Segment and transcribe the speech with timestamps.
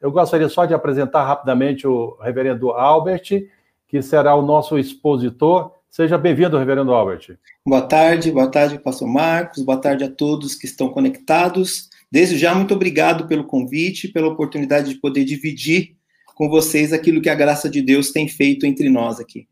[0.00, 3.48] Eu gostaria só de apresentar rapidamente o reverendo Albert,
[3.88, 5.72] que será o nosso expositor.
[5.88, 7.38] Seja bem-vindo, reverendo Albert.
[7.64, 11.88] Boa tarde, boa tarde, pastor Marcos, boa tarde a todos que estão conectados.
[12.10, 15.96] Desde já, muito obrigado pelo convite, pela oportunidade de poder dividir
[16.34, 19.48] com vocês aquilo que a graça de Deus tem feito entre nós aqui.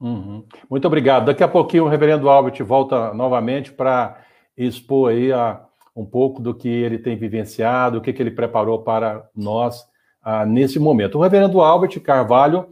[0.00, 0.44] Uhum.
[0.68, 1.26] Muito obrigado.
[1.26, 4.20] Daqui a pouquinho o reverendo Albert volta novamente para
[4.56, 5.64] expor aí a,
[5.94, 9.86] um pouco do que ele tem vivenciado, o que, que ele preparou para nós
[10.22, 11.18] ah, nesse momento.
[11.18, 12.68] O reverendo Albert Carvalho,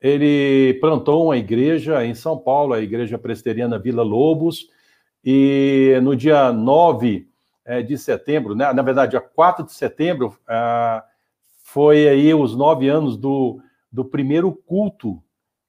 [0.00, 4.68] ele plantou uma igreja em São Paulo, a Igreja Presbiteriana Vila Lobos,
[5.24, 7.28] e no dia 9
[7.64, 11.02] é, de setembro, né, na verdade, dia 4 de setembro, ah,
[11.62, 13.60] foi aí os nove anos do,
[13.90, 15.22] do primeiro culto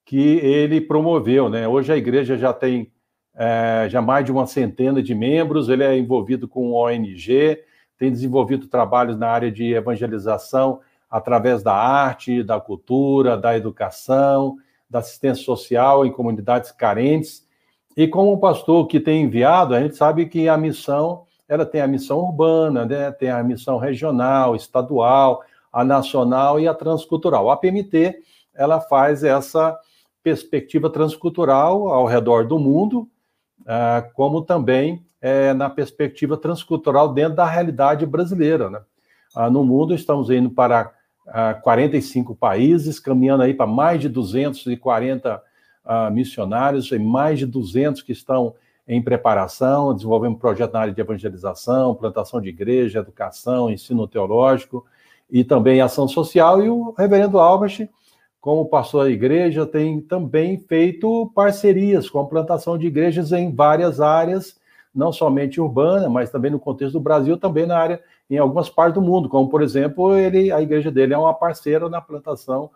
[0.05, 1.67] que ele promoveu, né?
[1.67, 2.91] Hoje a igreja já tem
[3.35, 7.59] é, já mais de uma centena de membros, ele é envolvido com ONG,
[7.97, 14.57] tem desenvolvido trabalhos na área de evangelização através da arte, da cultura, da educação,
[14.89, 17.45] da assistência social em comunidades carentes.
[17.95, 21.87] E como pastor que tem enviado, a gente sabe que a missão, ela tem a
[21.87, 23.11] missão urbana, né?
[23.11, 27.49] tem a missão regional, estadual, a nacional e a transcultural.
[27.49, 28.15] A PMT,
[28.53, 29.77] ela faz essa
[30.23, 33.07] perspectiva transcultural ao redor do mundo,
[34.13, 38.69] como também é, na perspectiva transcultural dentro da realidade brasileira.
[38.69, 38.79] Né?
[39.35, 40.93] Ah, no mundo, estamos indo para
[41.63, 45.41] 45 ah, países, caminhando aí para mais de 240
[46.11, 48.55] missionários, e mais de 200 que estão
[48.87, 54.85] em preparação, desenvolvendo um projeto na área de evangelização, plantação de igreja, educação, ensino teológico
[55.29, 56.63] e também ação social.
[56.63, 57.87] E o reverendo Albert
[58.45, 63.99] como pastor da igreja, tem também feito parcerias com a plantação de igrejas em várias
[63.99, 64.55] áreas,
[64.93, 68.93] não somente urbana, mas também no contexto do Brasil, também na área, em algumas partes
[68.93, 72.69] do mundo, como, por exemplo, ele, a igreja dele é uma parceira na plantação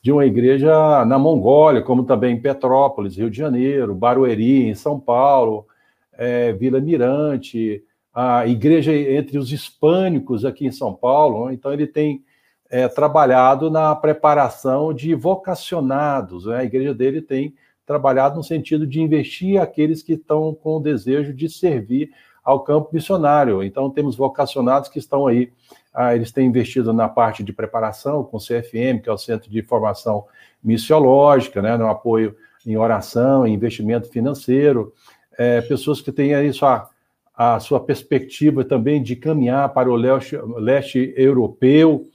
[0.00, 5.00] de uma igreja na Mongólia, como também em Petrópolis, Rio de Janeiro, Barueri, em São
[5.00, 5.66] Paulo,
[6.12, 7.82] é, Vila Mirante,
[8.14, 11.50] a igreja entre os hispânicos aqui em São Paulo.
[11.50, 12.22] Então, ele tem
[12.68, 16.46] é, trabalhado na preparação de vocacionados.
[16.46, 16.58] Né?
[16.58, 17.54] A igreja dele tem
[17.84, 22.10] trabalhado no sentido de investir aqueles que estão com o desejo de servir
[22.44, 23.62] ao campo missionário.
[23.62, 25.52] Então, temos vocacionados que estão aí,
[25.92, 29.50] ah, eles têm investido na parte de preparação com o CFM, que é o Centro
[29.50, 30.24] de Formação
[30.62, 34.92] Missiológica, né, no apoio em oração, em investimento financeiro,
[35.38, 36.88] é, pessoas que têm aí sua,
[37.34, 42.08] a sua perspectiva também de caminhar para o leste, leste europeu,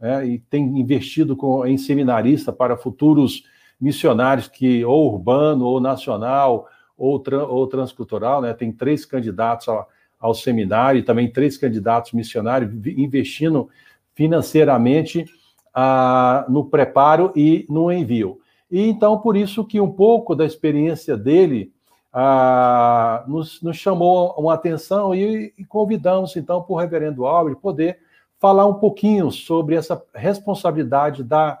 [0.00, 3.44] né, e tem investido com, em seminarista para futuros
[3.80, 9.88] missionários que ou urbano ou nacional ou, tra, ou transcultural, né, tem três candidatos ao,
[10.18, 13.68] ao seminário e também três candidatos missionários investindo
[14.14, 15.24] financeiramente
[15.72, 18.40] ah, no preparo e no envio.
[18.70, 21.72] E então, por isso que um pouco da experiência dele
[22.12, 27.98] ah, nos, nos, chamou uma atenção e, e convidamos, então, para o reverendo Albert poder
[28.38, 31.60] falar um pouquinho sobre essa responsabilidade da,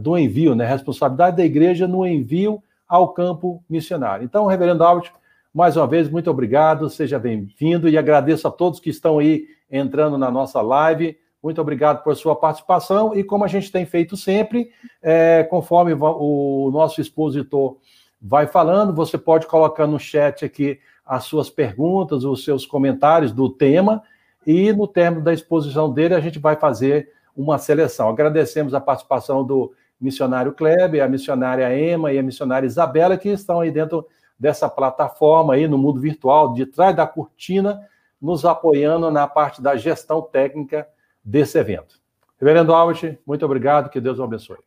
[0.00, 0.66] do envio, né?
[0.66, 4.24] Responsabilidade da igreja no envio ao campo missionário.
[4.24, 5.12] Então, reverendo Albert,
[5.54, 10.16] mais uma vez, muito obrigado, seja bem-vindo e agradeço a todos que estão aí entrando
[10.16, 11.16] na nossa live.
[11.42, 14.70] Muito obrigado por sua participação e como a gente tem feito sempre,
[15.02, 17.76] é, conforme o nosso expositor
[18.20, 23.50] vai falando, você pode colocar no chat aqui as suas perguntas, os seus comentários do
[23.50, 24.02] tema
[24.46, 28.08] e no término da exposição dele, a gente vai fazer uma seleção.
[28.08, 33.60] Agradecemos a participação do missionário Kleber, a missionária Emma e a missionária Isabela, que estão
[33.60, 34.06] aí dentro
[34.38, 37.80] dessa plataforma aí no mundo virtual, de trás da cortina,
[38.20, 40.86] nos apoiando na parte da gestão técnica
[41.24, 42.00] desse evento.
[42.38, 44.58] Reverendo Albert, muito obrigado, que Deus o abençoe.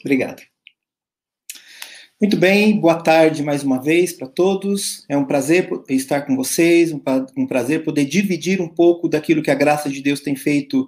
[0.00, 0.51] Obrigado.
[2.22, 5.04] Muito bem, boa tarde mais uma vez para todos.
[5.08, 9.56] É um prazer estar com vocês, um prazer poder dividir um pouco daquilo que a
[9.56, 10.86] graça de Deus tem feito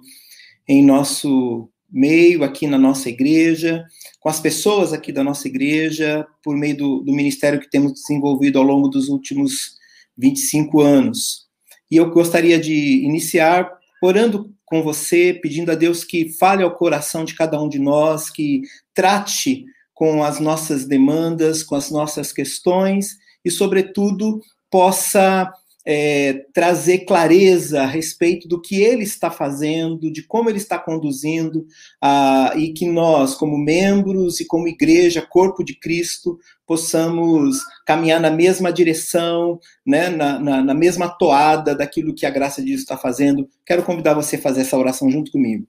[0.65, 3.83] em nosso meio, aqui na nossa igreja,
[4.21, 8.57] com as pessoas aqui da nossa igreja, por meio do, do ministério que temos desenvolvido
[8.57, 9.75] ao longo dos últimos
[10.17, 11.47] 25 anos.
[11.91, 13.69] E eu gostaria de iniciar
[14.01, 18.29] orando com você, pedindo a Deus que fale ao coração de cada um de nós,
[18.29, 18.61] que
[18.93, 19.65] trate
[19.95, 25.51] com as nossas demandas, com as nossas questões e, sobretudo, possa
[25.87, 31.65] é, trazer clareza a respeito do que ele está fazendo, de como ele está conduzindo,
[32.01, 38.31] a, e que nós, como membros e como igreja, corpo de Cristo, possamos caminhar na
[38.31, 42.97] mesma direção, né, na, na, na mesma toada daquilo que a graça de Deus está
[42.97, 43.47] fazendo.
[43.65, 45.65] Quero convidar você a fazer essa oração junto comigo.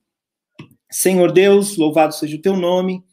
[0.91, 3.05] Senhor Deus, louvado seja o teu nome.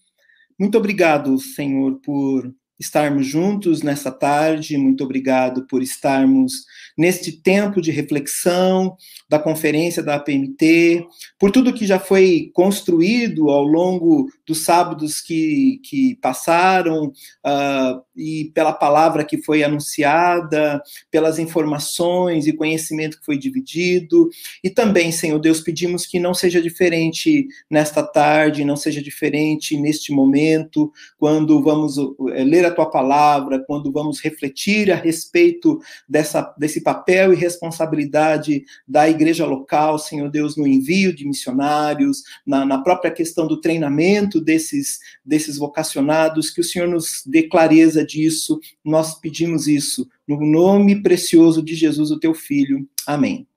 [0.64, 2.50] Muito obrigado, Senhor, por
[2.80, 4.78] estarmos juntos nessa tarde.
[4.78, 6.54] Muito obrigado por estarmos
[6.98, 8.96] neste tempo de reflexão
[9.30, 11.06] da conferência da APMT,
[11.38, 18.52] por tudo que já foi construído ao longo dos sábados que, que passaram, uh, e
[18.54, 24.30] pela palavra que foi anunciada, pelas informações e conhecimento que foi dividido.
[24.64, 30.12] E também, Senhor Deus, pedimos que não seja diferente nesta tarde, não seja diferente neste
[30.12, 36.82] momento, quando vamos eh, ler a tua palavra, quando vamos refletir a respeito dessa, desse
[36.82, 43.12] papel e responsabilidade da igreja local, Senhor Deus, no envio de missionários, na, na própria
[43.12, 49.68] questão do treinamento desses, desses vocacionados, que o Senhor nos dê clareza disso, nós pedimos
[49.68, 52.88] isso no nome precioso de Jesus, o teu Filho.
[53.06, 53.48] Amém.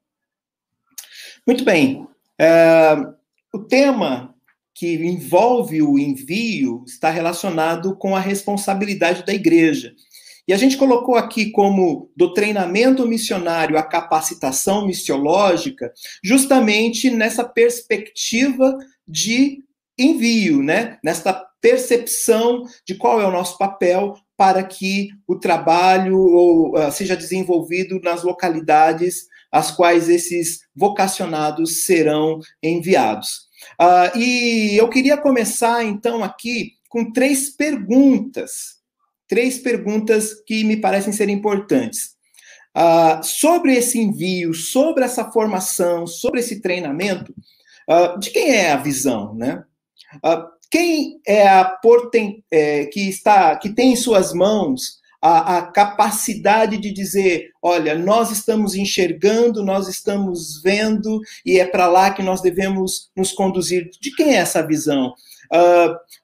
[1.46, 2.06] Muito bem.
[2.38, 2.96] É,
[3.52, 4.34] o tema
[4.75, 9.94] que envolve o envio está relacionado com a responsabilidade da igreja.
[10.49, 18.79] E a gente colocou aqui como do treinamento missionário à capacitação missiológica, justamente nessa perspectiva
[19.08, 19.64] de
[19.98, 20.98] envio, né?
[21.02, 27.16] Nesta percepção de qual é o nosso papel para que o trabalho ou, uh, seja
[27.16, 33.46] desenvolvido nas localidades às quais esses vocacionados serão enviados.
[33.81, 38.76] Uh, e eu queria começar, então, aqui com três perguntas
[39.28, 42.14] três perguntas que me parecem ser importantes.
[42.76, 47.34] Uh, sobre esse envio, sobre essa formação, sobre esse treinamento,
[48.20, 49.64] de quem é a visão, né?
[50.17, 55.62] Uh, quem é a porten, é, que está, que tem em suas mãos a, a,
[55.73, 62.23] capacidade de dizer, olha, nós estamos enxergando, nós estamos vendo e é para lá que
[62.23, 63.88] nós devemos nos conduzir.
[64.00, 65.14] De quem é essa visão?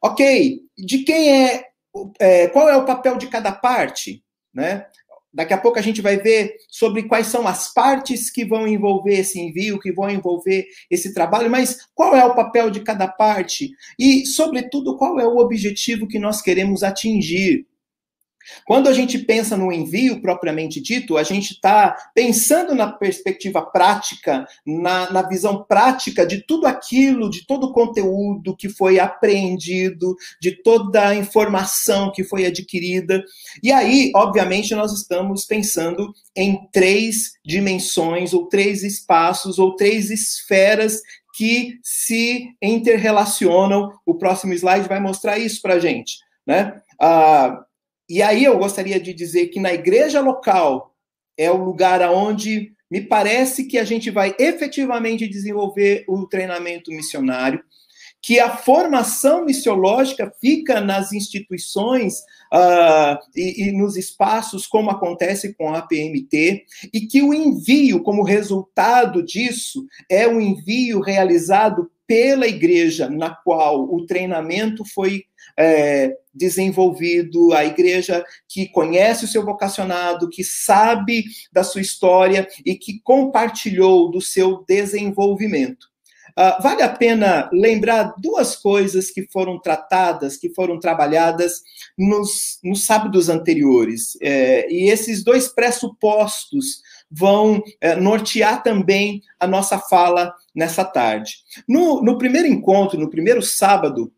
[0.02, 1.72] ok, de quem é
[2.18, 4.86] é, qual é o papel de cada parte, né?
[5.32, 9.14] Daqui a pouco a gente vai ver sobre quais são as partes que vão envolver
[9.14, 13.70] esse envio, que vão envolver esse trabalho, mas qual é o papel de cada parte
[13.98, 17.66] e, sobretudo, qual é o objetivo que nós queremos atingir.
[18.64, 24.46] Quando a gente pensa no envio propriamente dito, a gente está pensando na perspectiva prática,
[24.66, 30.62] na, na, visão prática de tudo aquilo, de todo o conteúdo que foi apreendido, de
[30.62, 33.22] toda a informação que foi adquirida.
[33.62, 41.00] E aí, obviamente, nós estamos pensando em três dimensões, ou três espaços, ou três esferas
[41.34, 43.92] que se interrelacionam.
[44.04, 46.18] O próximo slide vai mostrar isso para a gente.
[46.46, 46.80] Né?
[47.00, 47.64] Ah,
[48.12, 50.94] e aí eu gostaria de dizer que na igreja local
[51.34, 57.64] é o lugar aonde me parece que a gente vai efetivamente desenvolver o treinamento missionário,
[58.20, 62.18] que a formação missiológica fica nas instituições
[62.52, 68.22] uh, e, e, nos espaços, como acontece com a PMT, e que o envio, como
[68.22, 75.24] resultado disso, é um envio realizado pela igreja na qual o treinamento foi
[75.58, 82.74] é, desenvolvido, a igreja que conhece o seu vocacionado, que sabe da sua história e
[82.74, 85.92] que compartilhou do seu desenvolvimento.
[86.32, 91.60] Uh, vale a pena lembrar duas coisas que foram tratadas, que foram trabalhadas
[91.98, 94.16] nos, nos sábados anteriores.
[94.22, 101.34] É, e esses dois pressupostos vão é, nortear também a nossa fala nessa tarde.
[101.68, 104.10] No, no primeiro encontro, no primeiro sábado,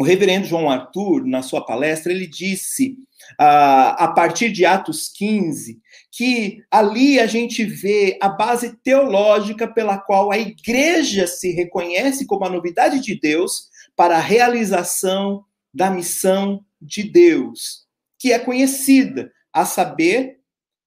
[0.00, 2.96] o reverendo João Arthur, na sua palestra, ele disse,
[3.32, 5.78] uh, a partir de Atos 15,
[6.10, 12.46] que ali a gente vê a base teológica pela qual a igreja se reconhece como
[12.46, 17.84] a novidade de Deus para a realização da missão de Deus,
[18.18, 20.38] que é conhecida, a saber,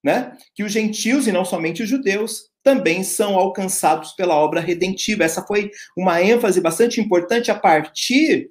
[0.03, 5.24] né, que os gentios e não somente os judeus também são alcançados pela obra redentiva.
[5.24, 8.50] Essa foi uma ênfase bastante importante a partir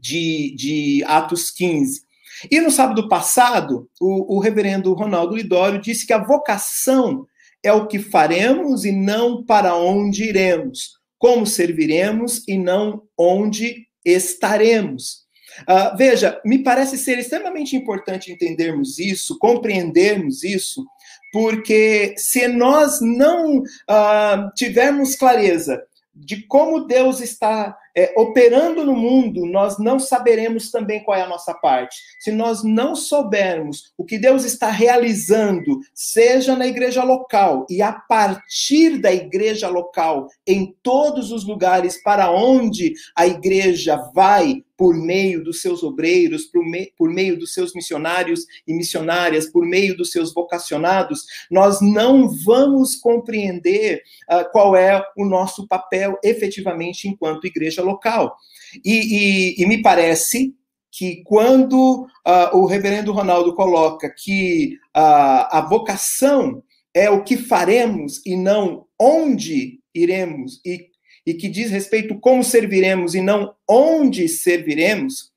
[0.00, 2.02] de, de Atos 15.
[2.50, 7.26] E no sábado passado, o, o reverendo Ronaldo Lidório disse que a vocação
[7.62, 15.26] é o que faremos e não para onde iremos, como serviremos e não onde estaremos.
[15.62, 20.86] Uh, veja, me parece ser extremamente importante entendermos isso, compreendermos isso,
[21.32, 25.82] porque se nós não uh, tivermos clareza
[26.14, 31.28] de como Deus está é, operando no mundo, nós não saberemos também qual é a
[31.28, 31.96] nossa parte.
[32.20, 37.92] Se nós não soubermos o que Deus está realizando, seja na igreja local e a
[37.92, 45.42] partir da igreja local, em todos os lugares para onde a igreja vai, por meio
[45.42, 50.12] dos seus obreiros, por, me, por meio dos seus missionários e missionárias, por meio dos
[50.12, 57.82] seus vocacionados, nós não vamos compreender uh, qual é o nosso papel efetivamente enquanto igreja
[57.82, 58.36] local.
[58.84, 60.54] E, e, e me parece
[60.92, 66.62] que quando uh, o reverendo Ronaldo coloca que uh, a vocação
[66.94, 70.88] é o que faremos e não onde iremos e
[71.28, 75.30] e que diz respeito como serviremos e não onde serviremos,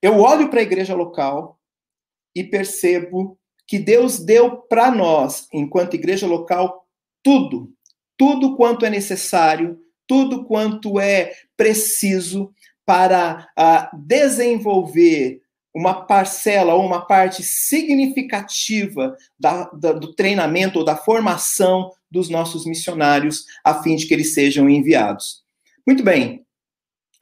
[0.00, 1.58] eu olho para a igreja local
[2.32, 6.86] e percebo que Deus deu para nós, enquanto igreja local,
[7.20, 7.72] tudo,
[8.16, 9.76] tudo quanto é necessário,
[10.06, 15.42] tudo quanto é preciso para uh, desenvolver
[15.74, 22.64] uma parcela ou uma parte significativa da, da, do treinamento ou da formação dos nossos
[22.64, 25.42] missionários, a fim de que eles sejam enviados.
[25.86, 26.44] Muito bem.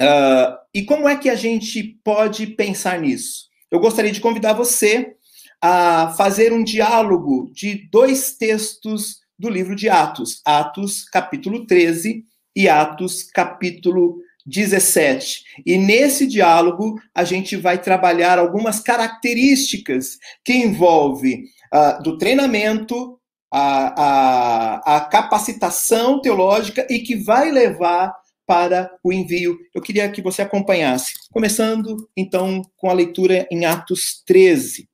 [0.01, 3.49] Uh, e como é que a gente pode pensar nisso?
[3.71, 5.17] Eu gostaria de convidar você
[5.61, 12.25] a fazer um diálogo de dois textos do livro de Atos, Atos capítulo 13
[12.55, 15.43] e Atos capítulo 17.
[15.67, 23.19] E nesse diálogo a gente vai trabalhar algumas características que envolve uh, do treinamento,
[23.57, 28.13] a, a, a capacitação teológica e que vai levar
[28.45, 29.57] para o envio.
[29.73, 31.13] Eu queria que você acompanhasse.
[31.31, 34.89] Começando, então, com a leitura em Atos 13.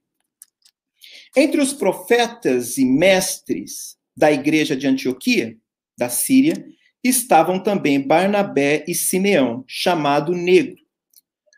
[1.35, 5.57] Entre os profetas e mestres da igreja de Antioquia,
[5.97, 6.63] da Síria,
[7.03, 10.77] estavam também Barnabé e Simeão, chamado Negro.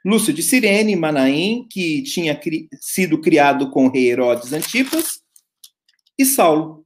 [0.04, 5.20] Lúcio de Cirene, Manaim, que tinha cri sido criado com o rei Herodes Antipas,
[6.16, 6.81] e Saulo.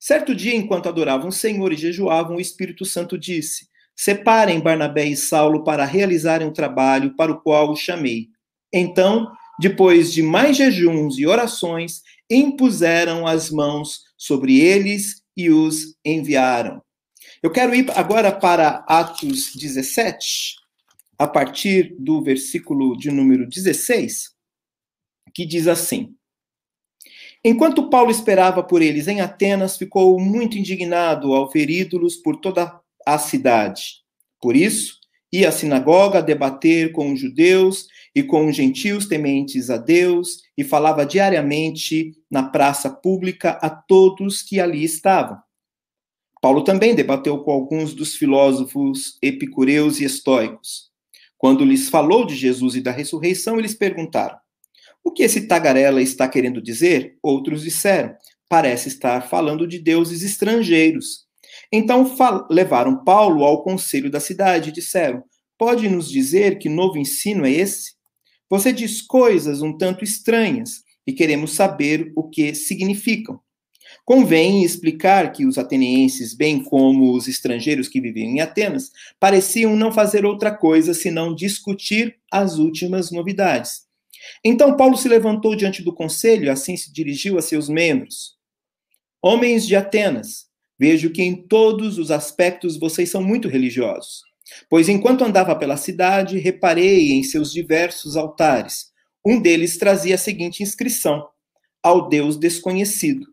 [0.00, 5.14] Certo dia, enquanto adoravam o Senhor e jejuavam, o Espírito Santo disse: Separem Barnabé e
[5.14, 8.28] Saulo para realizarem o trabalho para o qual os chamei.
[8.72, 9.30] Então,
[9.60, 16.82] depois de mais jejuns e orações, impuseram as mãos sobre eles e os enviaram.
[17.42, 20.56] Eu quero ir agora para Atos 17,
[21.18, 24.30] a partir do versículo de número 16,
[25.34, 26.14] que diz assim:
[27.42, 32.78] Enquanto Paulo esperava por eles em Atenas, ficou muito indignado ao ver ídolos por toda
[33.06, 34.02] a cidade.
[34.40, 34.98] Por isso,
[35.32, 40.64] ia à sinagoga debater com os judeus e com os gentios tementes a Deus e
[40.64, 45.38] falava diariamente na praça pública a todos que ali estavam.
[46.42, 50.90] Paulo também debateu com alguns dos filósofos epicureus e estoicos.
[51.38, 54.38] Quando lhes falou de Jesus e da ressurreição, eles perguntaram:
[55.02, 57.16] O que esse tagarela está querendo dizer?
[57.22, 58.14] Outros disseram:
[58.48, 61.26] Parece estar falando de deuses estrangeiros.
[61.72, 62.04] Então
[62.50, 65.22] levaram Paulo ao conselho da cidade e disseram:
[65.58, 67.92] Pode nos dizer que novo ensino é esse?
[68.48, 73.40] Você diz coisas um tanto estranhas e queremos saber o que significam.
[74.04, 79.92] Convém explicar que os atenienses, bem como os estrangeiros que viviam em Atenas, pareciam não
[79.92, 83.89] fazer outra coisa senão discutir as últimas novidades.
[84.44, 88.36] Então Paulo se levantou diante do conselho e assim se dirigiu a seus membros.
[89.22, 90.46] Homens de Atenas,
[90.78, 94.22] vejo que em todos os aspectos vocês são muito religiosos.
[94.68, 98.90] Pois enquanto andava pela cidade, reparei em seus diversos altares.
[99.24, 101.28] Um deles trazia a seguinte inscrição:
[101.82, 103.26] Ao Deus desconhecido.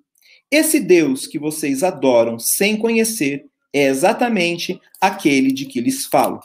[0.51, 6.39] Esse Deus que vocês adoram sem conhecer é exatamente aquele de que lhes falo.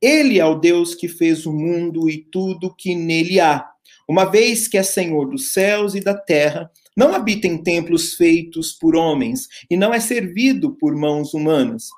[0.00, 3.66] Ele é o Deus que fez o mundo e tudo que nele há.
[4.08, 8.72] Uma vez que é Senhor dos céus e da terra, não habita em templos feitos
[8.72, 11.88] por homens e não é servido por mãos humanas,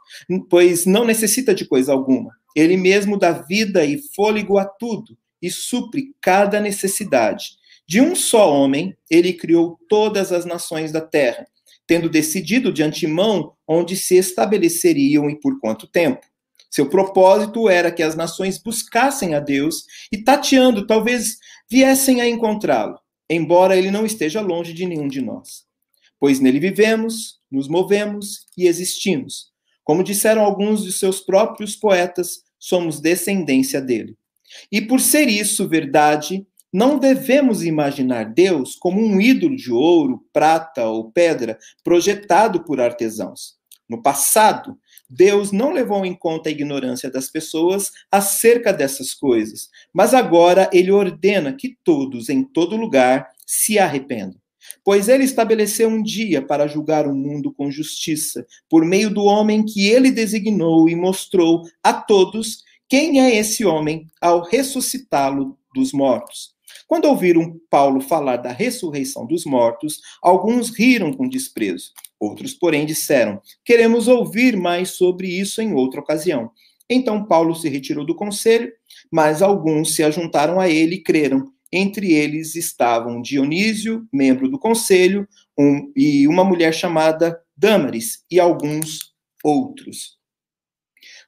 [0.50, 2.31] pois não necessita de coisa alguma.
[2.55, 7.57] Ele mesmo dá vida e fôlego a tudo e supre cada necessidade.
[7.88, 11.47] De um só homem, ele criou todas as nações da terra,
[11.87, 16.21] tendo decidido de antemão onde se estabeleceriam e por quanto tempo.
[16.73, 21.37] Seu propósito era que as nações buscassem a Deus e, tateando, talvez
[21.71, 22.99] viessem a encontrá-lo,
[23.29, 25.67] embora ele não esteja longe de nenhum de nós.
[26.19, 29.52] Pois nele vivemos, nos movemos e existimos.
[29.85, 34.17] Como disseram alguns de seus próprios poetas, somos descendência dele.
[34.71, 40.87] E por ser isso verdade, não devemos imaginar Deus como um ídolo de ouro, prata
[40.87, 43.57] ou pedra projetado por artesãos.
[43.87, 44.79] No passado,
[45.14, 50.90] Deus não levou em conta a ignorância das pessoas acerca dessas coisas, mas agora ele
[50.90, 54.40] ordena que todos, em todo lugar, se arrependam.
[54.83, 59.62] Pois ele estabeleceu um dia para julgar o mundo com justiça, por meio do homem
[59.62, 66.54] que ele designou e mostrou a todos quem é esse homem ao ressuscitá-lo dos mortos.
[66.88, 71.92] Quando ouviram Paulo falar da ressurreição dos mortos, alguns riram com desprezo.
[72.23, 76.52] Outros, porém, disseram: Queremos ouvir mais sobre isso em outra ocasião.
[76.88, 78.73] Então Paulo se retirou do conselho,
[79.11, 81.52] mas alguns se ajuntaram a ele e creram.
[81.73, 85.26] Entre eles estavam Dionísio, membro do conselho,
[85.59, 89.12] um, e uma mulher chamada Dâmaris, e alguns
[89.43, 90.17] outros.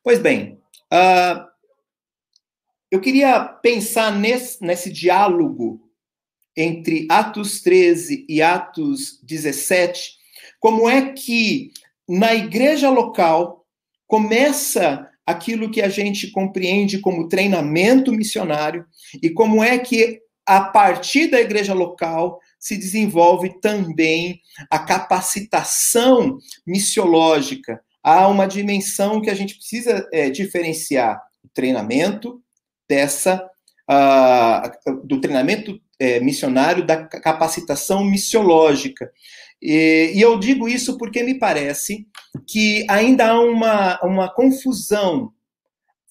[0.01, 0.61] Pois bem,
[0.93, 1.45] uh,
[2.89, 5.91] eu queria pensar nesse, nesse diálogo
[6.57, 10.23] entre Atos 13 e Atos 17,
[10.65, 11.73] como é que
[12.09, 13.67] na igreja local
[14.07, 18.87] começa aquilo que a gente compreende como treinamento missionário
[19.23, 24.41] e como é que a partir da igreja local se desenvolve também
[24.71, 27.79] a capacitação missiológica.
[28.03, 32.43] Há uma dimensão que a gente precisa é, diferenciar: o treinamento
[32.89, 33.47] dessa
[33.91, 39.11] uh, do treinamento é, missionário, da capacitação missiológica.
[39.61, 42.07] E, e, eu digo isso porque me parece
[42.47, 45.33] que ainda há uma, uma confusão,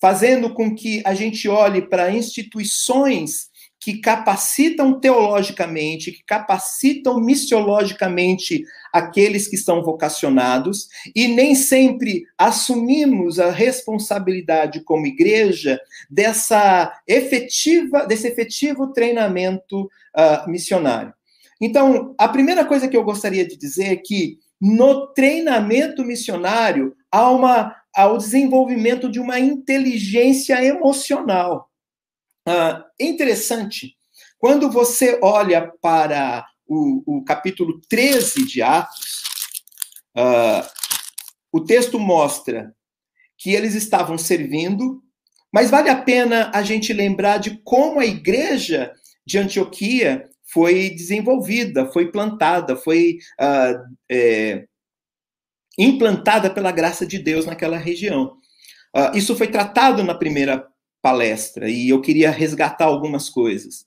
[0.02, 3.53] fazendo com que a gente olhe para instituições
[3.84, 8.64] que capacitam teologicamente, que capacitam missiologicamente
[8.94, 15.78] aqueles que são vocacionados, e nem sempre assumimos a responsabilidade como igreja
[16.10, 21.14] dessa efetiva, desse efetivo treinamento uh, missionário.
[21.60, 27.30] Então, a primeira coisa que eu gostaria de dizer é que no treinamento missionário há,
[27.30, 31.70] uma, há o desenvolvimento de uma inteligência emocional.
[32.48, 33.96] Uh, interessante,
[34.38, 39.24] quando você olha para o, o capítulo 13 de Atos,
[40.18, 40.68] uh,
[41.52, 42.76] o texto mostra
[43.38, 45.02] que eles estavam servindo,
[45.52, 48.92] mas vale a pena a gente lembrar de como a igreja
[49.26, 54.66] de Antioquia foi desenvolvida, foi plantada, foi uh, é,
[55.78, 58.38] implantada pela graça de Deus naquela região.
[58.96, 60.68] Uh, isso foi tratado na primeira
[61.04, 63.86] palestra e eu queria resgatar algumas coisas.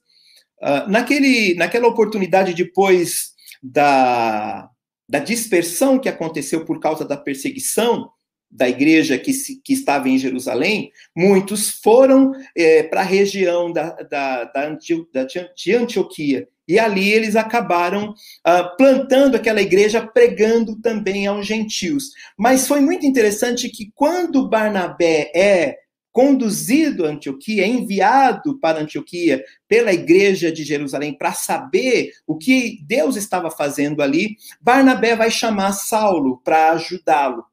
[0.61, 4.69] Uh, naquele, naquela oportunidade, depois da,
[5.09, 8.11] da dispersão que aconteceu por causa da perseguição
[8.49, 13.89] da igreja que, se, que estava em Jerusalém, muitos foram é, para a região da,
[14.03, 14.77] da, da,
[15.13, 16.47] da, de Antioquia.
[16.67, 22.11] E ali eles acabaram uh, plantando aquela igreja, pregando também aos gentios.
[22.37, 25.77] Mas foi muito interessante que quando Barnabé é
[26.17, 32.79] conduzido a Antioquia, é enviado para Antioquia pela igreja de Jerusalém para saber o que
[32.87, 37.45] Deus estava fazendo ali, Barnabé vai chamar Saulo para ajudá-lo.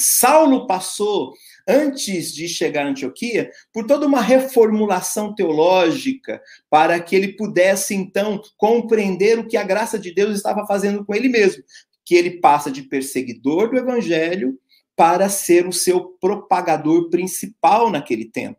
[0.00, 1.34] Saulo passou,
[1.66, 8.40] antes de chegar a Antioquia, por toda uma reformulação teológica, para que ele pudesse, então,
[8.56, 11.64] compreender o que a graça de Deus estava fazendo com ele mesmo.
[12.04, 14.56] Que ele passa de perseguidor do evangelho
[15.00, 18.58] para ser o seu propagador principal naquele tempo.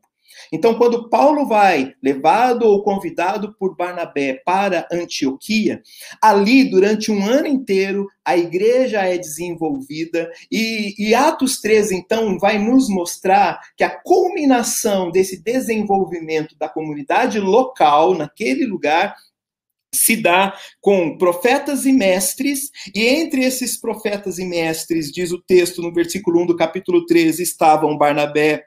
[0.52, 5.84] Então, quando Paulo vai, levado ou convidado por Barnabé para Antioquia,
[6.20, 12.58] ali, durante um ano inteiro, a igreja é desenvolvida, e, e Atos 13, então, vai
[12.58, 19.16] nos mostrar que a culminação desse desenvolvimento da comunidade local, naquele lugar,
[19.94, 25.82] se dá com profetas e mestres, e entre esses profetas e mestres, diz o texto
[25.82, 28.66] no versículo 1 do capítulo 13, estavam Barnabé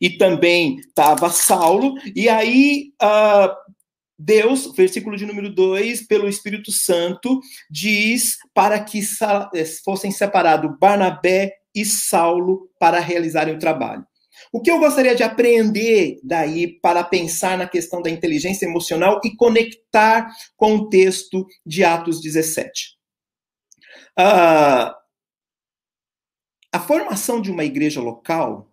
[0.00, 3.54] e também estava Saulo, e aí uh,
[4.18, 11.52] Deus, versículo de número 2, pelo Espírito Santo, diz para que eh, fossem separados Barnabé
[11.74, 14.06] e Saulo para realizarem o trabalho.
[14.50, 19.36] O que eu gostaria de aprender daí para pensar na questão da inteligência emocional e
[19.36, 22.96] conectar com o texto de Atos 17?
[24.18, 24.98] Uh, ah,
[26.72, 28.70] a formação de uma igreja local,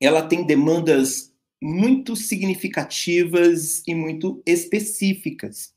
[0.00, 5.72] ela tem demandas muito significativas e muito específicas.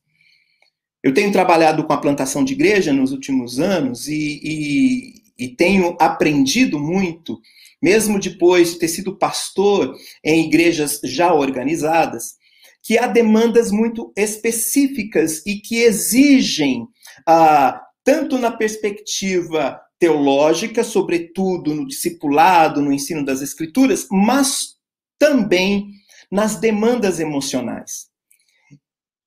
[1.04, 5.96] Eu tenho trabalhado com a plantação de igreja nos últimos anos e, e, e tenho
[6.00, 7.40] aprendido muito
[7.84, 9.94] mesmo depois de ter sido pastor
[10.24, 12.36] em igrejas já organizadas,
[12.82, 16.88] que há demandas muito específicas e que exigem,
[17.28, 24.76] ah, tanto na perspectiva teológica, sobretudo no discipulado, no ensino das escrituras, mas
[25.20, 25.90] também
[26.32, 28.08] nas demandas emocionais.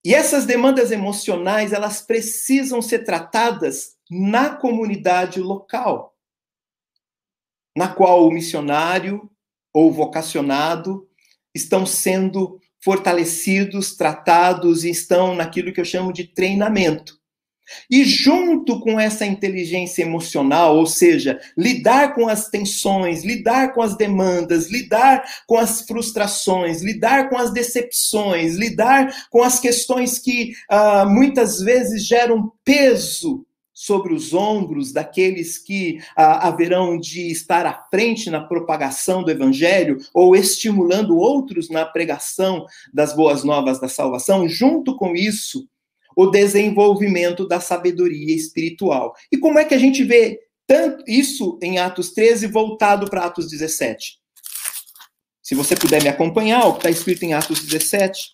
[0.03, 6.15] E essas demandas emocionais, elas precisam ser tratadas na comunidade local,
[7.77, 9.31] na qual o missionário
[9.73, 11.07] ou vocacionado
[11.55, 17.19] estão sendo fortalecidos, tratados e estão naquilo que eu chamo de treinamento.
[17.91, 23.97] E junto com essa inteligência emocional, ou seja, lidar com as tensões, lidar com as
[23.97, 31.09] demandas, lidar com as frustrações, lidar com as decepções, lidar com as questões que uh,
[31.09, 33.45] muitas vezes geram peso
[33.79, 39.99] sobre os ombros daqueles que ah, haverão de estar à frente na propagação do evangelho
[40.15, 45.69] ou estimulando outros na pregação das boas novas da salvação, junto com isso,
[46.17, 49.15] o desenvolvimento da sabedoria espiritual.
[49.31, 53.51] E como é que a gente vê tanto isso em Atos 13 voltado para Atos
[53.51, 54.19] 17?
[55.43, 58.31] Se você puder me acompanhar, o que está escrito em Atos 17.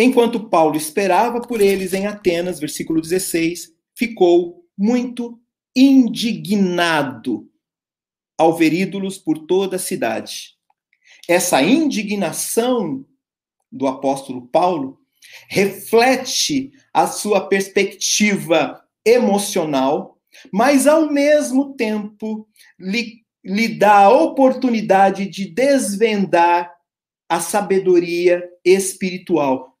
[0.00, 5.40] Enquanto Paulo esperava por eles em Atenas, versículo 16, ficou muito
[5.74, 7.50] indignado
[8.38, 10.56] ao ver ídolos por toda a cidade.
[11.28, 13.04] Essa indignação
[13.72, 15.00] do apóstolo Paulo
[15.48, 20.16] reflete a sua perspectiva emocional,
[20.52, 26.72] mas ao mesmo tempo lhe, lhe dá a oportunidade de desvendar
[27.28, 29.77] a sabedoria espiritual.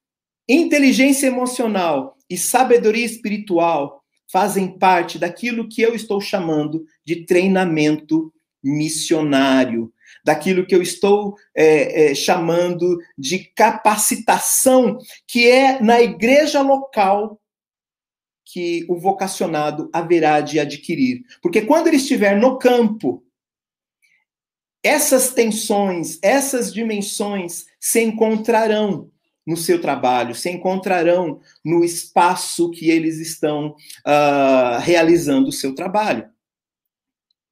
[0.48, 8.32] Inteligência emocional e sabedoria espiritual fazem parte daquilo que eu estou chamando de treinamento
[8.62, 9.92] missionário,
[10.24, 17.40] daquilo que eu estou é, é, chamando de capacitação, que é na igreja local
[18.44, 21.22] que o vocacionado haverá de adquirir.
[21.42, 23.22] Porque quando ele estiver no campo,
[24.82, 29.10] essas tensões, essas dimensões se encontrarão
[29.48, 33.68] no seu trabalho, se encontrarão no espaço que eles estão
[34.06, 36.28] uh, realizando o seu trabalho.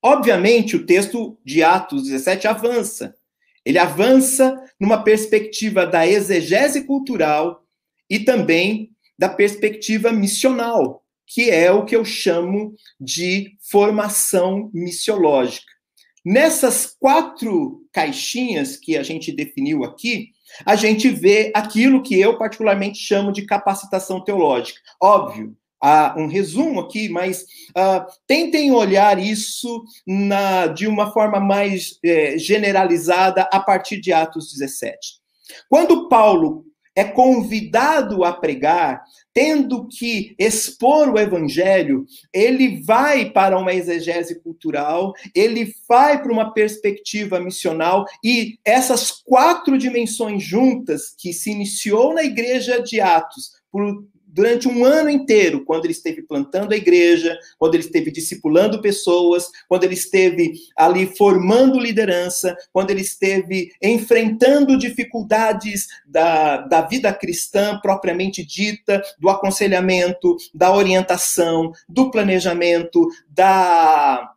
[0.03, 3.17] Obviamente, o texto de Atos 17 avança.
[3.65, 7.67] Ele avança numa perspectiva da exegese cultural
[8.11, 15.73] e também da perspectiva missional, que é o que eu chamo de formação missiológica.
[16.23, 22.99] Nessas quatro caixinhas que a gente definiu aqui, a gente vê aquilo que eu particularmente
[22.99, 24.81] chamo de capacitação teológica.
[25.01, 31.99] Óbvio, há um resumo aqui, mas uh, tentem olhar isso na, de uma forma mais
[32.05, 34.99] é, generalizada a partir de Atos 17.
[35.69, 36.65] Quando Paulo
[36.95, 39.03] é convidado a pregar,
[39.37, 46.55] tendo que expor o evangelho, ele vai para uma exegese cultural, ele vai para uma
[46.55, 54.07] perspectiva missional e essas quatro dimensões juntas que se iniciou na igreja de Atos por
[54.37, 59.51] durante um ano inteiro, quando ele esteve plantando a igreja, quando ele esteve discipulando pessoas,
[59.67, 67.81] quando ele esteve ali formando liderança, quando ele esteve enfrentando dificuldades da, da vida cristã
[67.81, 74.36] propriamente dita, do aconselhamento, da orientação, do planejamento, da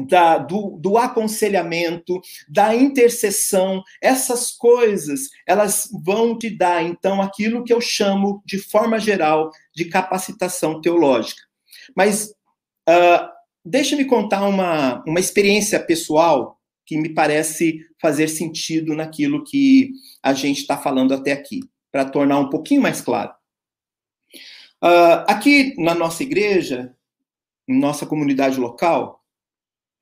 [0.00, 7.72] da, do, do, aconselhamento, da intercessão, essas coisas, elas vão te dar, então, aquilo que
[7.72, 11.42] eu chamo, de forma geral, de capacitação teológica.
[11.94, 12.30] Mas
[12.88, 13.28] uh,
[13.64, 19.90] deixa-me contar uma, uma experiência pessoal que me parece fazer sentido naquilo que
[20.22, 23.32] a gente está falando até aqui, para tornar um pouquinho mais claro.
[24.82, 26.96] Uh, aqui na nossa igreja,
[27.68, 29.21] em nossa comunidade local,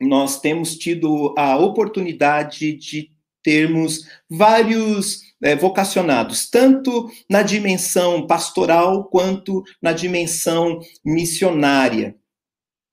[0.01, 3.11] nós temos tido a oportunidade de
[3.43, 12.15] termos vários é, vocacionados, tanto na dimensão pastoral quanto na dimensão missionária.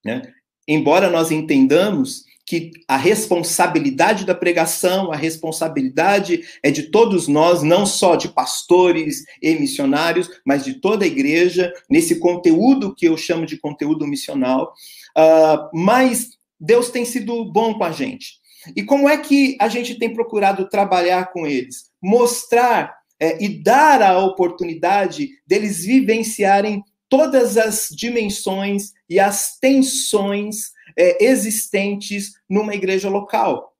[0.05, 0.21] Né?
[0.67, 7.85] Embora nós entendamos que a responsabilidade da pregação, a responsabilidade é de todos nós, não
[7.85, 13.45] só de pastores e missionários, mas de toda a igreja, nesse conteúdo que eu chamo
[13.45, 14.73] de conteúdo missional.
[15.17, 18.39] Uh, mas Deus tem sido bom com a gente.
[18.75, 21.91] E como é que a gente tem procurado trabalhar com eles?
[22.01, 31.23] Mostrar é, e dar a oportunidade deles vivenciarem todas as dimensões e as tensões é,
[31.23, 33.73] existentes numa igreja local.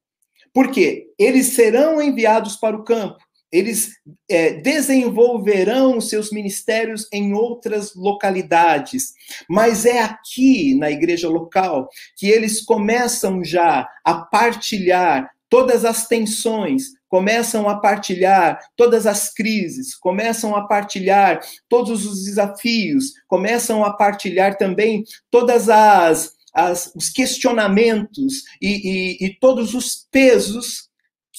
[0.53, 1.07] Por quê?
[1.19, 3.17] Eles serão enviados para o campo,
[3.51, 3.91] eles
[4.29, 9.13] é, desenvolverão seus ministérios em outras localidades,
[9.49, 16.97] mas é aqui na igreja local que eles começam já a partilhar todas as tensões,
[17.07, 24.57] começam a partilhar todas as crises, começam a partilhar todos os desafios, começam a partilhar
[24.57, 30.86] também todas as, as os questionamentos e, e, e todos os pesos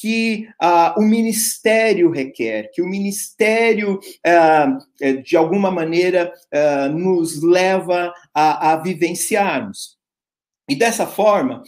[0.00, 8.12] que uh, o ministério requer, que o ministério, uh, de alguma maneira, uh, nos leva
[8.32, 9.98] a, a, vivenciarmos.
[10.68, 11.62] E dessa forma,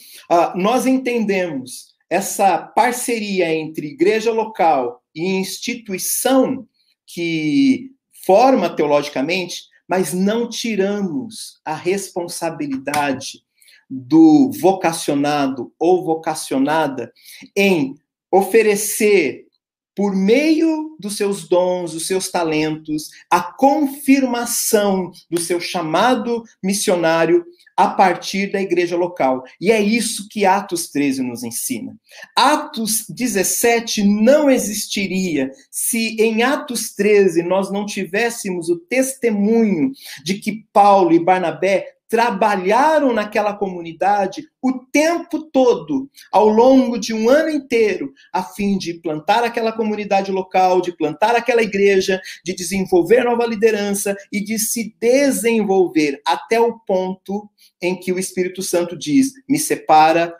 [0.54, 6.68] nós entendemos essa parceria entre igreja local e instituição
[7.06, 7.92] que
[8.26, 13.42] forma teologicamente, mas não tiramos a responsabilidade
[13.88, 17.10] do vocacionado ou vocacionada
[17.56, 17.96] em
[18.30, 19.46] oferecer,
[19.94, 27.44] por meio dos seus dons, dos seus talentos, a confirmação do seu chamado missionário
[27.76, 29.42] a partir da igreja local.
[29.60, 31.96] E é isso que Atos 13 nos ensina.
[32.36, 39.92] Atos 17 não existiria se em Atos 13 nós não tivéssemos o testemunho
[40.24, 47.30] de que Paulo e Barnabé trabalharam naquela comunidade o tempo todo, ao longo de um
[47.30, 53.22] ano inteiro, a fim de plantar aquela comunidade local, de plantar aquela igreja, de desenvolver
[53.22, 57.48] nova liderança e de se desenvolver até o ponto
[57.80, 60.34] em que o Espírito Santo diz: me separa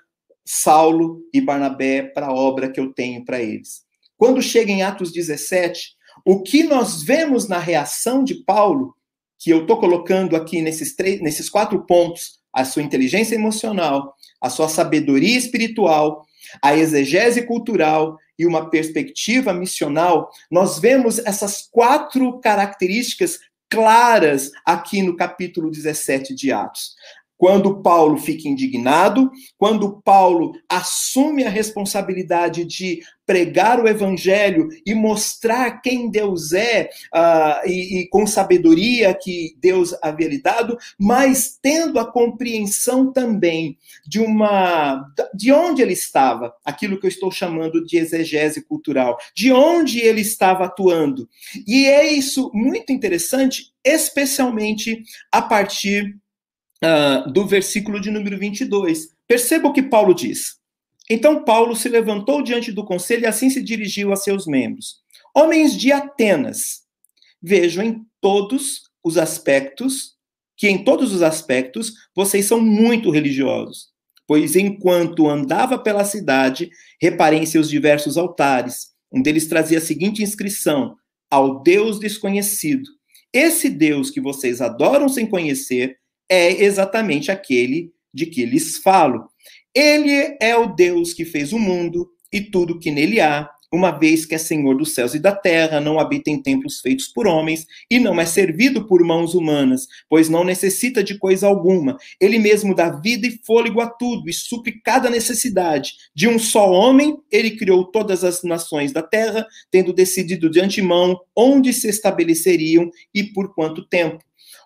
[0.44, 3.84] Saulo e Barnabé para a obra que eu tenho para eles.
[4.16, 5.94] Quando chega em Atos 17,
[6.26, 8.94] o que nós vemos na reação de Paulo
[9.40, 14.50] que eu estou colocando aqui nesses, três, nesses quatro pontos, a sua inteligência emocional, a
[14.50, 16.26] sua sabedoria espiritual,
[16.62, 23.38] a exegese cultural e uma perspectiva missional, nós vemos essas quatro características
[23.70, 26.94] claras aqui no capítulo 17 de Atos.
[27.40, 35.80] Quando Paulo fica indignado, quando Paulo assume a responsabilidade de pregar o evangelho e mostrar
[35.80, 41.98] quem Deus é, uh, e, e, com sabedoria que Deus havia lhe dado, mas tendo
[41.98, 47.96] a compreensão também de uma de onde ele estava, aquilo que eu estou chamando de
[47.96, 51.26] exegese cultural, de onde ele estava atuando.
[51.66, 56.20] E é isso muito interessante, especialmente a partir
[56.84, 59.08] uh, do versículo de número 22.
[59.26, 60.60] Perceba o que Paulo diz.
[61.08, 65.00] Então Paulo se levantou diante do conselho e assim se dirigiu a seus membros.
[65.34, 66.82] Homens de Atenas,
[67.42, 70.14] vejo em todos os aspectos,
[70.56, 73.88] que em todos os aspectos vocês são muito religiosos.
[74.26, 78.90] Pois enquanto andava pela cidade, reparei em seus diversos altares.
[79.12, 80.96] Um deles trazia a seguinte inscrição:
[81.28, 82.88] Ao Deus desconhecido.
[83.32, 85.99] Esse Deus que vocês adoram sem conhecer
[86.30, 89.28] é exatamente aquele de que lhes falo.
[89.74, 94.26] Ele é o Deus que fez o mundo e tudo que nele há, uma vez
[94.26, 97.66] que é Senhor dos céus e da terra, não habita em templos feitos por homens
[97.88, 101.96] e não é servido por mãos humanas, pois não necessita de coisa alguma.
[102.20, 105.92] Ele mesmo dá vida e fôlego a tudo e supre cada necessidade.
[106.12, 111.20] De um só homem, ele criou todas as nações da terra, tendo decidido de antemão
[111.36, 114.18] onde se estabeleceriam e por quanto tempo.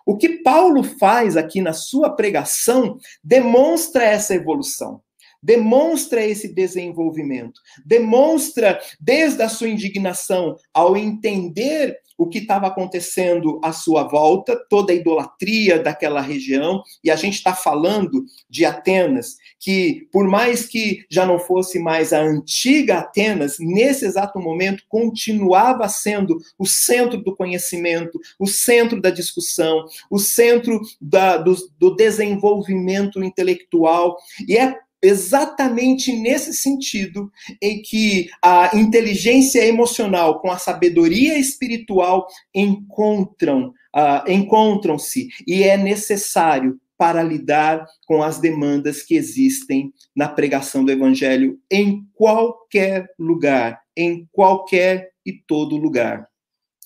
[0.05, 5.01] O que Paulo faz aqui na sua pregação demonstra essa evolução,
[5.45, 13.73] demonstra esse desenvolvimento, demonstra desde a sua indignação ao entender o que estava acontecendo à
[13.73, 20.07] sua volta, toda a idolatria daquela região, e a gente está falando de Atenas, que
[20.11, 26.37] por mais que já não fosse mais a antiga Atenas, nesse exato momento continuava sendo
[26.57, 34.15] o centro do conhecimento, o centro da discussão, o centro da, do, do desenvolvimento intelectual,
[34.47, 43.73] e é exatamente nesse sentido em que a inteligência emocional com a sabedoria espiritual encontram
[43.95, 50.91] uh, encontram-se e é necessário para lidar com as demandas que existem na pregação do
[50.91, 56.27] evangelho em qualquer lugar, em qualquer e todo lugar.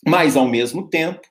[0.05, 1.21] Mas ao mesmo tempo,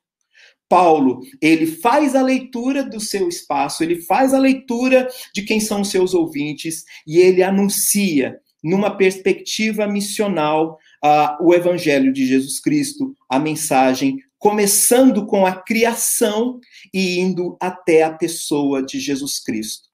[0.68, 5.81] Paulo, ele faz a leitura do seu espaço, ele faz a leitura de quem são
[5.81, 13.14] os seus ouvintes e ele anuncia, numa perspectiva missional, uh, o evangelho de Jesus Cristo,
[13.28, 16.61] a mensagem, começando com a criação
[16.92, 19.88] e indo até a pessoa de Jesus Cristo.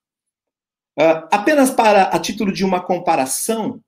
[0.98, 3.80] Uh, apenas para a título de uma comparação,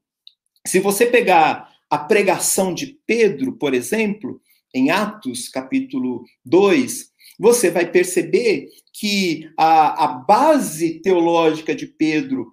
[0.66, 4.40] se você pegar a pregação de Pedro, por exemplo,
[4.76, 7.06] em Atos, capítulo 2,
[7.38, 12.52] você vai perceber que a, a base teológica de Pedro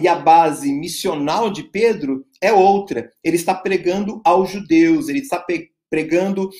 [0.00, 3.10] e a base missional de Pedro é outra.
[3.22, 5.44] Ele está pregando aos judeus, ele está
[5.90, 6.50] pregando,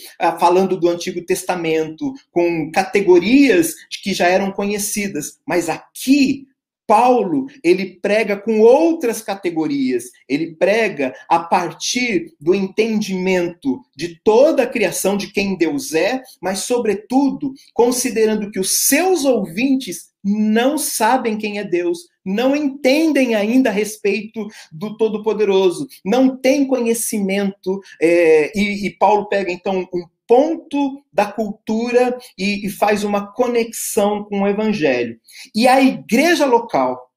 [0.41, 5.39] falando do Antigo Testamento, com categorias que já eram conhecidas.
[5.47, 6.49] Mas aqui
[6.87, 10.05] Paulo, ele prega com outras categorias.
[10.29, 16.61] Ele prega a partir do entendimento de toda a criação de quem Deus é, mas
[16.61, 23.73] sobretudo considerando que os seus ouvintes não sabem quem é Deus, não entendem ainda a
[23.73, 27.81] respeito do Todo-Poderoso, não têm conhecimento.
[28.03, 34.25] É, e, e Paulo pega então um ponto da cultura e, e faz uma conexão
[34.25, 35.19] com o evangelho.
[35.55, 37.11] E a igreja local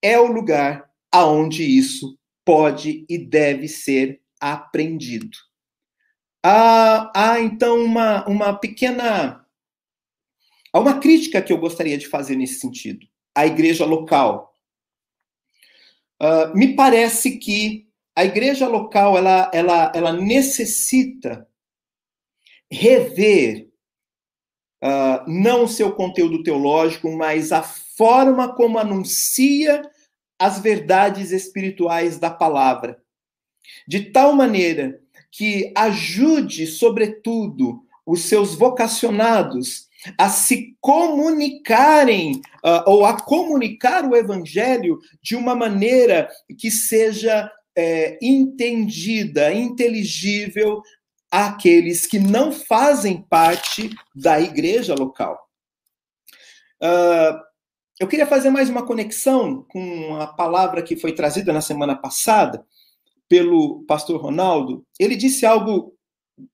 [0.00, 5.36] é o lugar aonde isso pode e deve ser aprendido.
[6.44, 9.46] Há, há então uma, uma pequena.
[10.72, 13.06] Há uma crítica que eu gostaria de fazer nesse sentido.
[13.34, 14.52] A igreja local.
[16.20, 21.48] Uh, me parece que a igreja local ela, ela, ela necessita
[22.72, 23.68] rever
[24.82, 29.82] uh, não o seu conteúdo teológico, mas a forma como anuncia
[30.38, 32.98] as verdades espirituais da palavra,
[33.86, 34.98] de tal maneira
[35.30, 44.98] que ajude, sobretudo, os seus vocacionados a se comunicarem uh, ou a comunicar o evangelho
[45.22, 50.82] de uma maneira que seja é, entendida, inteligível
[51.32, 55.48] àqueles que não fazem parte da igreja local.
[56.82, 57.40] Uh,
[57.98, 62.66] eu queria fazer mais uma conexão com a palavra que foi trazida na semana passada
[63.28, 64.84] pelo pastor Ronaldo.
[65.00, 65.96] Ele disse algo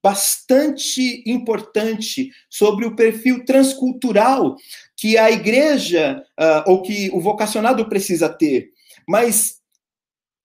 [0.03, 4.55] bastante importante sobre o perfil transcultural
[4.97, 8.71] que a igreja uh, ou que o vocacionado precisa ter.
[9.09, 9.59] Mas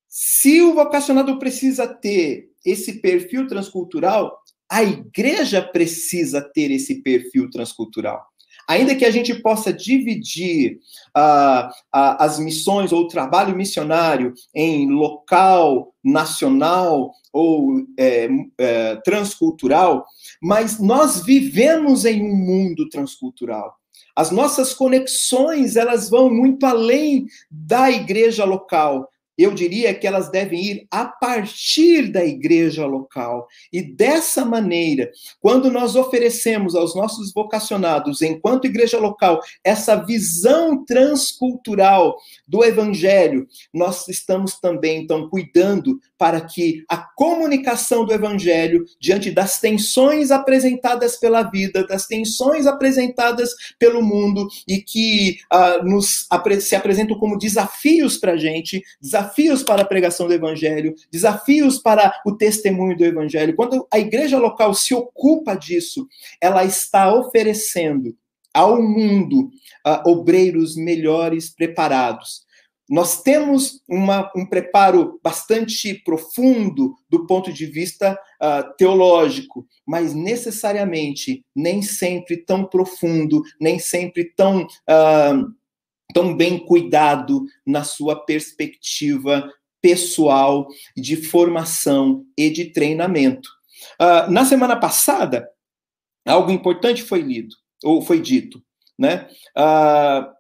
[0.08, 4.38] se o vocacionado precisa ter esse perfil transcultural,
[4.70, 8.26] a igreja precisa ter esse perfil transcultural.
[8.68, 10.80] Ainda que a gente possa dividir
[11.16, 20.06] uh, uh, as missões ou o trabalho missionário em local, nacional ou é, é, transcultural,
[20.42, 23.76] mas nós vivemos em um mundo transcultural.
[24.16, 30.64] As nossas conexões elas vão muito além da igreja local eu diria que elas devem
[30.64, 33.48] ir a partir da igreja local.
[33.72, 42.16] E dessa maneira, quando nós oferecemos aos nossos vocacionados, enquanto igreja local, essa visão transcultural
[42.48, 49.60] do evangelho, nós estamos também, então, cuidando para que a comunicação do evangelho, diante das
[49.60, 56.26] tensões apresentadas pela vida, das tensões apresentadas pelo mundo e que uh, nos
[56.62, 62.14] se apresentam como desafios para a gente, desafios para a pregação do evangelho, desafios para
[62.26, 63.54] o testemunho do evangelho.
[63.54, 66.08] Quando a igreja local se ocupa disso,
[66.40, 68.16] ela está oferecendo
[68.54, 69.52] ao mundo
[69.86, 72.44] uh, obreiros melhores preparados.
[72.90, 81.46] Nós temos uma, um preparo bastante profundo do ponto de vista uh, teológico, mas necessariamente
[81.56, 84.64] nem sempre tão profundo, nem sempre tão.
[84.64, 85.54] Uh,
[86.14, 93.50] tão bem cuidado na sua perspectiva pessoal de formação e de treinamento.
[94.00, 95.50] Uh, na semana passada,
[96.26, 98.64] algo importante foi lido, ou foi dito,
[98.98, 99.28] né?
[99.58, 100.32] Uh,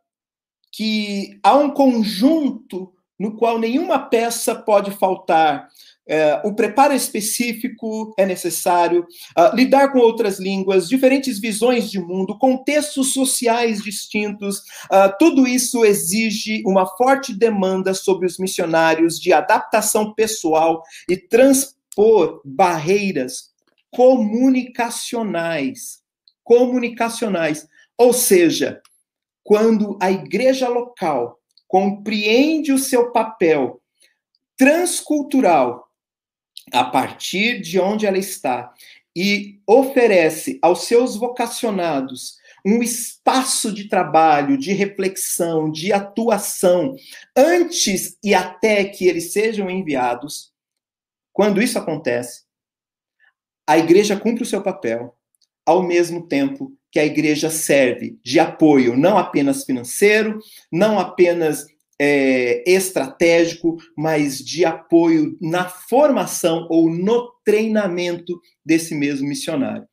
[0.73, 5.69] que há um conjunto no qual nenhuma peça pode faltar
[6.05, 9.07] é, o preparo específico é necessário,
[9.37, 14.57] uh, lidar com outras línguas, diferentes visões de mundo, contextos sociais distintos,
[14.91, 22.41] uh, tudo isso exige uma forte demanda sobre os missionários de adaptação pessoal e transpor
[22.43, 23.53] barreiras
[23.89, 26.01] comunicacionais.
[26.43, 27.65] Comunicacionais.
[27.97, 28.81] Ou seja,
[29.43, 33.81] quando a igreja local compreende o seu papel
[34.55, 35.87] transcultural
[36.71, 38.73] a partir de onde ela está
[39.15, 46.95] e oferece aos seus vocacionados um espaço de trabalho, de reflexão, de atuação,
[47.35, 50.53] antes e até que eles sejam enviados,
[51.33, 52.43] quando isso acontece,
[53.67, 55.17] a igreja cumpre o seu papel,
[55.65, 60.37] ao mesmo tempo que a igreja serve de apoio, não apenas financeiro,
[60.71, 61.65] não apenas
[61.99, 69.87] é, estratégico, mas de apoio na formação ou no treinamento desse mesmo missionário.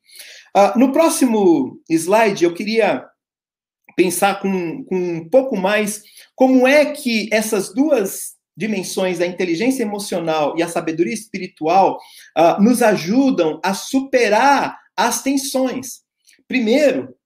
[0.55, 3.03] Uh, no próximo slide, eu queria
[3.95, 6.03] pensar com, com um pouco mais
[6.35, 11.97] como é que essas duas dimensões da inteligência emocional e a sabedoria espiritual
[12.37, 16.00] uh, nos ajudam a superar as tensões.
[16.51, 17.17] Primeiro,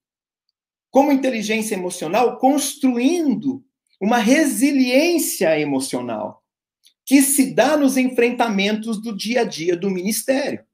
[0.88, 3.60] como inteligência emocional, construindo
[4.00, 6.44] uma resiliência emocional
[7.04, 10.64] que se dá nos enfrentamentos do dia a dia do ministério.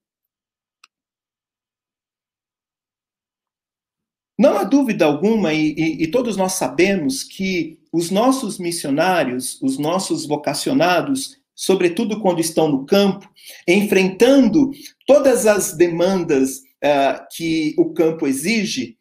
[4.39, 9.79] Não há dúvida alguma, e, e, e, todos nós sabemos, que os nossos missionários, os
[9.79, 13.27] nossos vocacionados, sobretudo quando estão no campo,
[13.67, 14.73] enfrentando
[15.07, 18.97] todas as demandas uh, que o campo exige,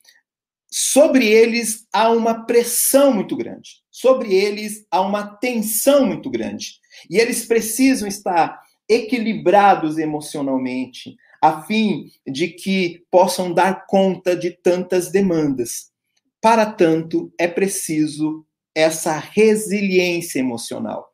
[0.70, 6.80] sobre eles há uma pressão muito grande, sobre eles há uma tensão muito grande.
[7.10, 15.12] E eles precisam estar equilibrados emocionalmente, a fim de que possam dar conta de tantas
[15.12, 15.92] demandas.
[16.42, 21.12] Para tanto, é preciso essa resiliência emocional.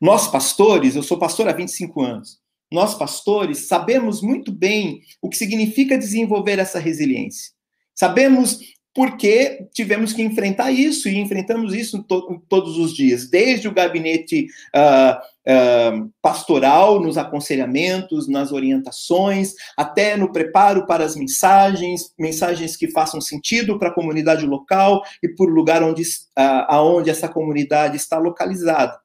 [0.00, 2.40] Nós, pastores, eu sou pastor há 25 anos,
[2.76, 7.52] nós, pastores, sabemos muito bem o que significa desenvolver essa resiliência.
[7.94, 8.60] Sabemos
[8.94, 14.46] porque tivemos que enfrentar isso e enfrentamos isso to todos os dias, desde o gabinete
[14.74, 22.90] uh, uh, pastoral, nos aconselhamentos, nas orientações, até no preparo para as mensagens, mensagens que
[22.90, 28.18] façam sentido para a comunidade local e por lugar onde, uh, aonde essa comunidade está
[28.18, 28.98] localizada.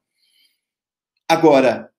[1.26, 1.91] Agora,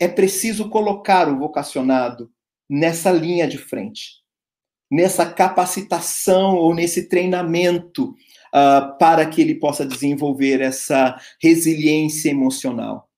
[0.00, 2.30] é preciso colocar o vocacionado
[2.68, 4.20] nessa linha de frente
[4.90, 13.08] nessa capacitação ou nesse treinamento uh, para que ele possa desenvolver essa resiliência emocional.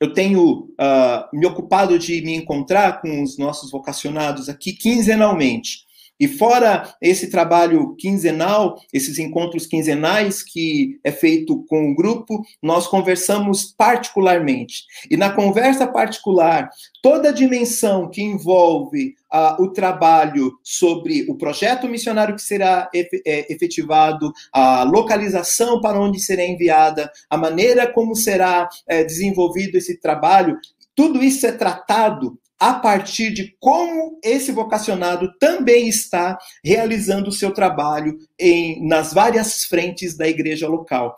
[0.00, 5.84] Eu tenho uh, me ocupado de me encontrar com os nossos vocacionados aqui quinzenalmente.
[6.18, 12.86] E fora esse trabalho quinzenal, esses encontros quinzenais que é feito com o grupo, nós
[12.86, 14.84] conversamos particularmente.
[15.10, 16.70] E na conversa particular,
[17.02, 23.52] toda a dimensão que envolve uh, o trabalho sobre o projeto missionário que será é,
[23.52, 30.58] efetivado, a localização para onde será enviada, a maneira como será é, desenvolvido esse trabalho,
[30.94, 37.52] tudo isso é tratado a partir de como esse vocacionado também está realizando o seu
[37.52, 41.14] trabalho em, nas várias frentes da igreja local.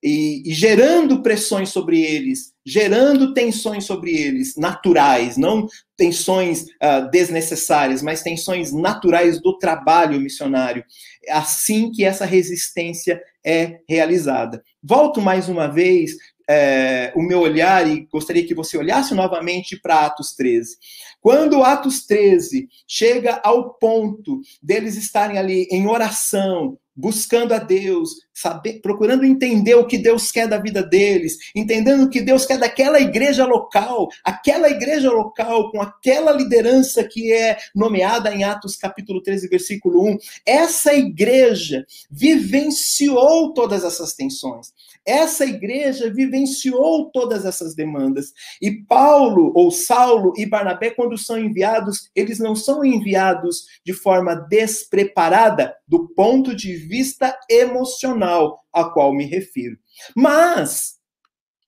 [0.00, 5.66] E, e, gerando pressões sobre eles, gerando tensões sobre eles, naturais, não
[5.96, 10.84] tensões uh, desnecessárias, mas tensões naturais do trabalho missionário.
[11.26, 14.62] É assim que essa resistência é realizada.
[14.80, 16.12] Volto mais uma vez
[16.52, 20.76] é, o meu olhar e gostaria que você olhasse novamente para Atos 13.
[21.20, 28.80] Quando Atos 13 chega ao ponto deles estarem ali em oração, buscando a Deus, saber,
[28.80, 33.00] procurando entender o que Deus quer da vida deles, entendendo o que Deus quer daquela
[33.00, 39.48] igreja local, aquela igreja local com aquela liderança que é nomeada em Atos capítulo 13,
[39.48, 40.18] versículo 1.
[40.44, 44.72] Essa igreja vivenciou todas essas tensões.
[45.06, 48.32] Essa igreja vivenciou todas essas demandas.
[48.60, 54.34] E Paulo, ou Saulo e Barnabé, quando são enviados, eles não são enviados de forma
[54.34, 59.76] despreparada do ponto de vista emocional a qual me refiro.
[60.14, 61.00] Mas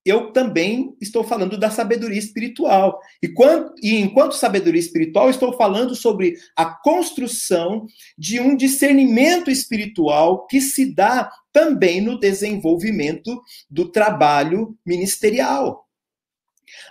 [0.05, 2.99] eu também estou falando da sabedoria espiritual.
[3.23, 7.87] E, quando, e, enquanto sabedoria espiritual, estou falando sobre a construção
[8.19, 15.87] de um discernimento espiritual que se dá também no desenvolvimento do trabalho ministerial.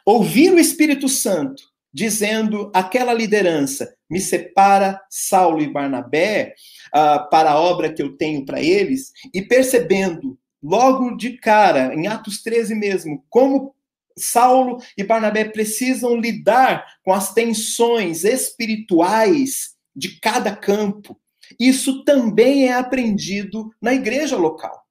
[0.06, 6.54] Ouvir o Espírito Santo dizendo aquela liderança me separa Saulo e Barnabé
[6.88, 12.08] uh, para a obra que eu tenho para eles e percebendo logo de cara, em
[12.08, 13.76] Atos 13 mesmo, como
[14.18, 21.20] Saulo e Barnabé precisam lidar com as tensões espirituais de cada campo.
[21.60, 24.82] Isso também é aprendido na igreja local.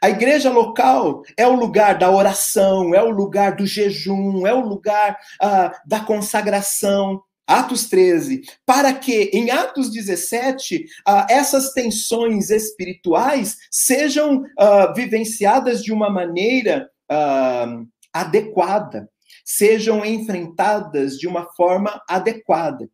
[0.00, 4.60] A igreja local é o lugar da oração, é o lugar do jejum, é o
[4.60, 7.22] lugar uh, da consagração.
[7.46, 15.82] Atos 13, para que em Atos 17 uh, ah, essas tensões espirituais sejam uh, vivenciadas
[15.82, 19.10] de uma maneira uh, adequada,
[19.44, 22.88] sejam enfrentadas de uma forma adequada.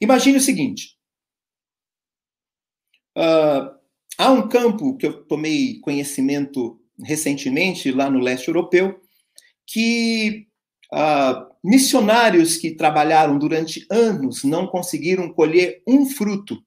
[0.00, 0.97] Imagine o seguinte:
[4.18, 9.00] há um campo que eu tomei conhecimento recentemente lá no leste europeu,
[9.66, 10.48] que
[10.92, 16.62] uh, missionários que trabalharam durante anos não conseguiram colher um fruto.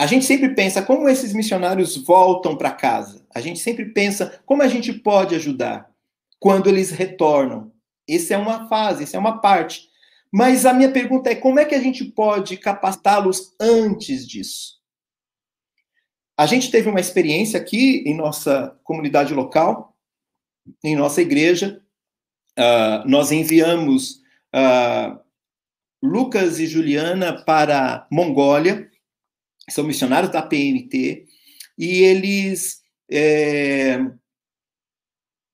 [0.00, 3.26] A gente sempre pensa como esses missionários voltam para casa.
[3.34, 5.90] A gente sempre pensa como a gente pode ajudar
[6.38, 7.70] quando eles retornam.
[8.08, 9.89] Essa é uma fase, essa é uma parte.
[10.32, 14.78] Mas a minha pergunta é como é que a gente pode capacitá-los antes disso?
[16.36, 19.96] A gente teve uma experiência aqui em nossa comunidade local,
[20.82, 21.82] em nossa igreja.
[22.58, 24.20] Uh, nós enviamos
[24.54, 25.18] uh,
[26.02, 28.90] Lucas e Juliana para Mongólia,
[29.68, 31.26] são missionários da PMT,
[31.76, 33.98] e eles é,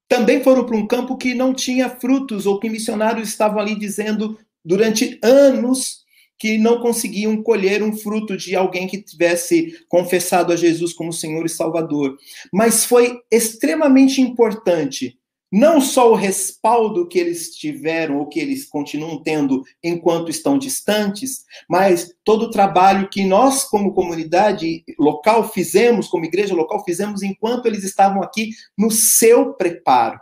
[0.09, 4.39] também foram para um campo que não tinha frutos, ou que missionários estavam ali dizendo
[4.67, 6.05] durante anos
[6.39, 11.47] que não conseguiam colher um fruto de alguém que tivesse confessado a Jesus como Senhor
[11.47, 12.17] e Salvador.
[12.53, 15.19] Mas foi extremamente importante
[15.51, 21.45] não só o respaldo que eles tiveram ou que eles continuam tendo enquanto estão distantes,
[21.71, 27.67] mas todo o trabalho que nós, como comunidade local, fizemos, como igreja local, fizemos enquanto
[27.67, 30.21] eles estavam aqui no seu preparo,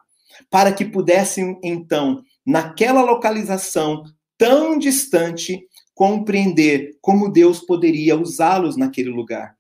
[0.51, 4.05] para que pudessem, então, naquela localização
[4.39, 9.57] tão distante, compreender como Deus poderia usá-los naquele lugar.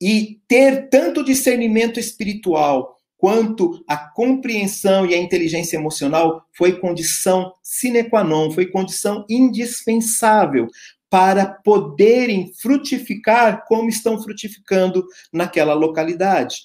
[0.00, 8.04] E ter tanto discernimento espiritual quanto a compreensão e a inteligência emocional foi condição sine
[8.04, 10.68] qua non, foi condição indispensável
[11.10, 16.56] para poderem frutificar como estão frutificando naquela localidade.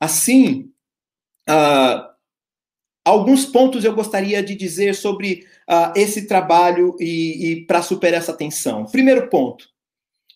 [0.00, 0.70] Assim,
[1.48, 2.09] uh,
[3.10, 8.32] alguns pontos eu gostaria de dizer sobre uh, esse trabalho e, e para superar essa
[8.32, 8.84] tensão.
[8.86, 9.68] Primeiro ponto: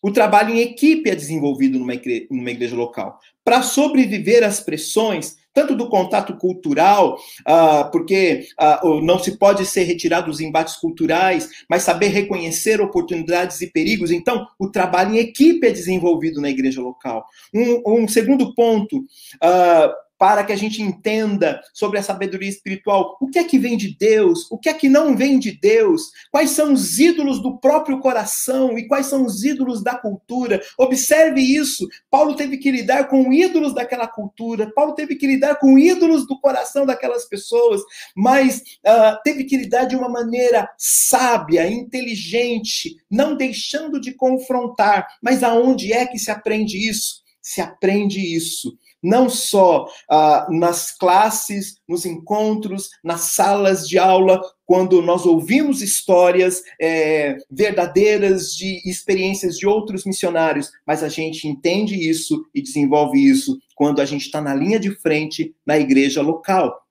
[0.02, 3.18] o trabalho em equipe é desenvolvido numa igreja, numa igreja local.
[3.42, 7.16] Para sobreviver às pressões, tanto do contato cultural,
[7.48, 8.46] uh, porque
[8.82, 14.10] uh, não se pode ser retirado dos embates culturais, mas saber reconhecer oportunidades e perigos.
[14.10, 17.24] Então, o trabalho em equipe é desenvolvido na igreja local.
[17.54, 23.16] Um, um segundo ponto, uh, para que a gente entenda sobre a sabedoria espiritual.
[23.20, 24.50] O que é que vem de Deus?
[24.50, 26.02] O que é que não vem de Deus?
[26.30, 30.62] Quais são os ídolos do próprio coração e quais são os ídolos da cultura?
[30.78, 31.86] Observe isso.
[32.10, 36.38] Paulo teve que lidar com ídolos daquela cultura, Paulo teve que lidar com ídolos do
[36.40, 37.80] coração daquelas pessoas,
[38.16, 45.06] mas uh, teve que lidar de uma maneira sábia, inteligente, não deixando de confrontar.
[45.22, 47.22] Mas aonde é que se aprende isso?
[47.40, 55.02] Se aprende isso não só ah, nas classes, nos encontros, nas salas de aula, quando
[55.02, 62.44] nós ouvimos histórias é, verdadeiras de experiências de outros missionários, mas a gente entende isso
[62.54, 66.82] e desenvolve isso quando a gente está na linha de frente na igreja local.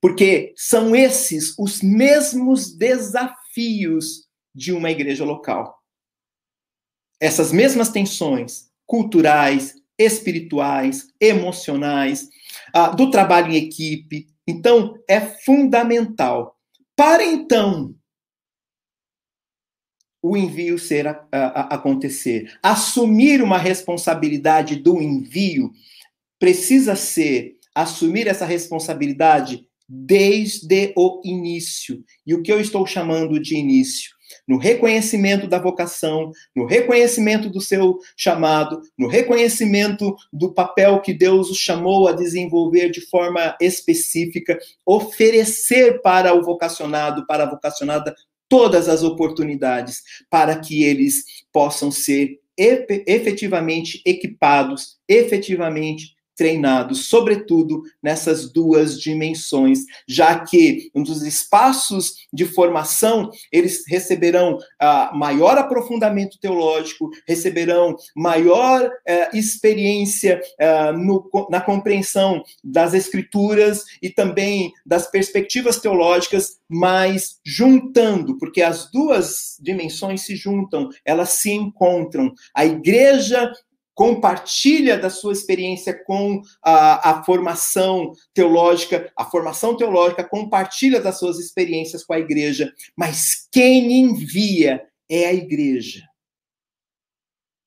[0.00, 5.78] Porque são esses os mesmos desafios de uma igreja local.
[7.18, 12.28] Essas mesmas tensões culturais, espirituais, emocionais,
[12.74, 14.26] uh, do trabalho em equipe.
[14.46, 16.56] Então, é fundamental.
[16.96, 17.94] Para então
[20.22, 25.70] o envio ser a, a, acontecer, assumir uma responsabilidade do envio
[26.38, 32.04] precisa ser assumir essa responsabilidade desde o início.
[32.26, 34.10] E o que eu estou chamando de início?
[34.46, 41.50] No reconhecimento da vocação, no reconhecimento do seu chamado, no reconhecimento do papel que Deus
[41.50, 48.14] os chamou a desenvolver de forma específica, oferecer para o vocacionado, para a vocacionada,
[48.48, 58.98] todas as oportunidades para que eles possam ser efetivamente equipados, efetivamente treinados, sobretudo nessas duas
[58.98, 68.86] dimensões, já que nos espaços de formação eles receberão uh, maior aprofundamento teológico, receberão maior
[68.86, 78.38] uh, experiência uh, no, na compreensão das escrituras e também das perspectivas teológicas, mas juntando,
[78.38, 82.32] porque as duas dimensões se juntam, elas se encontram.
[82.54, 83.52] A igreja
[83.94, 91.38] compartilha da sua experiência com a, a, formação teológica, a formação teológica compartilha das suas
[91.38, 96.02] experiências com a igreja, mas quem envia é a igreja.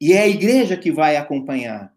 [0.02, 1.93] E é a igreja que vai acompanhar.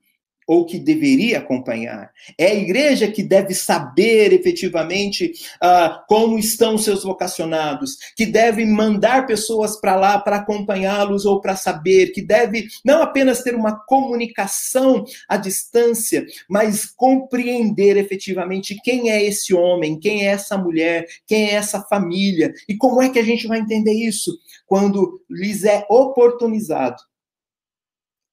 [0.46, 2.10] Ou que deveria acompanhar.
[2.38, 9.26] É a igreja que deve saber efetivamente uh, como estão seus vocacionados, que deve mandar
[9.26, 15.04] pessoas para lá para acompanhá-los ou para saber, que deve não apenas ter uma comunicação
[15.28, 21.54] à distância, mas compreender efetivamente quem é esse homem, quem é essa mulher, quem é
[21.54, 24.32] essa família e como é que a gente vai entender isso
[24.66, 27.02] quando lhes é oportunizado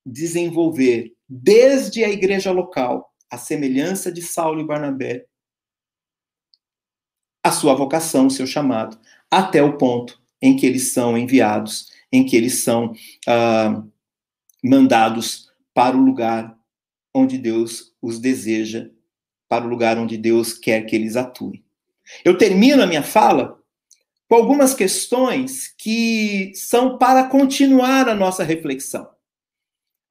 [0.05, 5.25] desenvolver desde a igreja local, a semelhança de Saulo e Barnabé,
[7.43, 8.99] a sua vocação, o seu chamado,
[9.31, 12.93] até o ponto em que eles são enviados, em que eles são
[13.27, 13.83] ah,
[14.63, 16.55] mandados para o lugar
[17.13, 18.89] onde Deus os deseja,
[19.49, 21.63] para o lugar onde Deus quer que eles atuem.
[22.23, 23.59] Eu termino a minha fala
[24.29, 29.12] com algumas questões que são para continuar a nossa reflexão.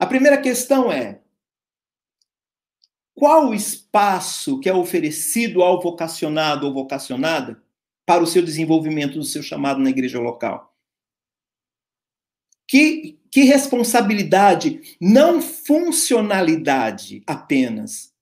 [0.02, 1.20] A primeira questão é:
[3.14, 7.62] qual o espaço que é oferecido ao vocacionado ou vocacionada
[8.04, 10.76] para o seu desenvolvimento do seu chamado na igreja local?
[12.66, 18.12] Que, que responsabilidade, não funcionalidade apenas,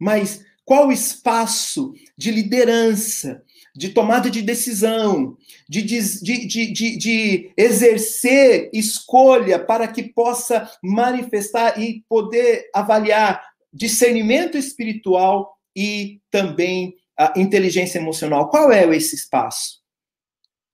[0.00, 3.44] mas qual o espaço de liderança,
[3.80, 12.04] de tomada de decisão, de, de, de, de, exercer escolha para que possa manifestar e
[12.06, 18.50] poder avaliar discernimento espiritual e também a inteligência emocional.
[18.50, 19.80] Qual é esse espaço?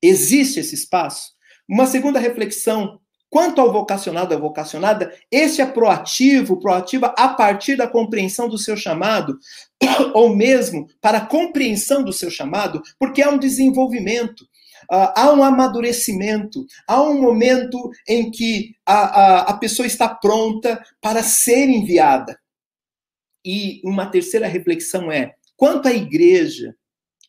[0.02, 1.30] Existe esse espaço?
[1.68, 7.88] Uma segunda reflexão Quanto ao vocacionado ou vocacionada, esse é proativo, proativa a partir da
[7.88, 9.38] compreensão do seu chamado,
[10.14, 14.42] ou mesmo para a compreensão do seu chamado, porque há um desenvolvimento,
[14.92, 20.80] uh, há um amadurecimento, há um momento em que a, a, a pessoa está pronta
[21.00, 22.38] para ser enviada.
[23.44, 26.76] E uma terceira reflexão é: quanto à igreja,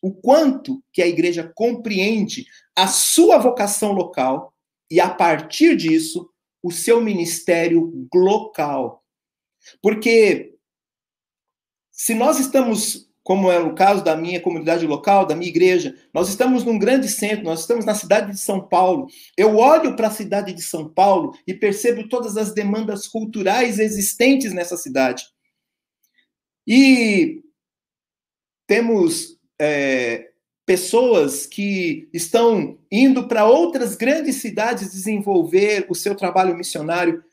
[0.00, 2.46] o quanto que a igreja compreende
[2.76, 4.54] a sua vocação local
[4.90, 6.30] e, a partir disso,
[6.62, 9.04] o seu ministério local.
[9.82, 10.54] Porque
[11.92, 16.28] se nós estamos, como é o caso da minha comunidade local, da minha igreja, nós
[16.28, 19.08] estamos num grande centro, nós estamos na cidade de São Paulo.
[19.36, 24.52] Eu olho para a cidade de São Paulo e percebo todas as demandas culturais existentes
[24.52, 25.24] nessa cidade.
[26.66, 27.42] E
[28.66, 30.27] temos é,
[30.68, 37.24] pessoas que estão indo para outras grandes cidades desenvolver o seu trabalho missionário.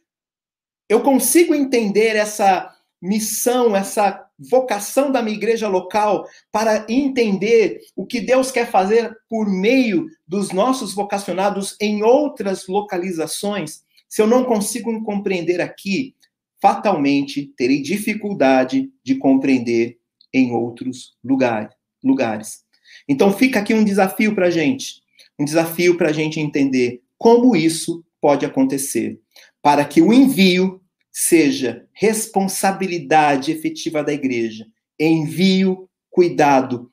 [0.88, 8.22] Eu consigo entender essa missão, essa vocação da minha igreja local para entender o que
[8.22, 13.84] Deus quer fazer por meio dos nossos vocacionados em outras localizações.
[14.08, 16.16] Se eu não consigo compreender aqui,
[16.62, 20.00] fatalmente terei dificuldade de compreender
[20.34, 21.70] em outros lugar,
[22.02, 22.65] lugares.
[23.08, 25.02] Então fica aqui um desafio para a gente,
[25.40, 29.20] um desafio para a gente entender como isso pode acontecer,
[29.62, 30.82] para que o envio
[31.12, 34.66] seja responsabilidade efetiva da igreja,
[35.00, 36.90] envio, cuidado,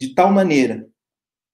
[0.00, 0.88] de tal maneira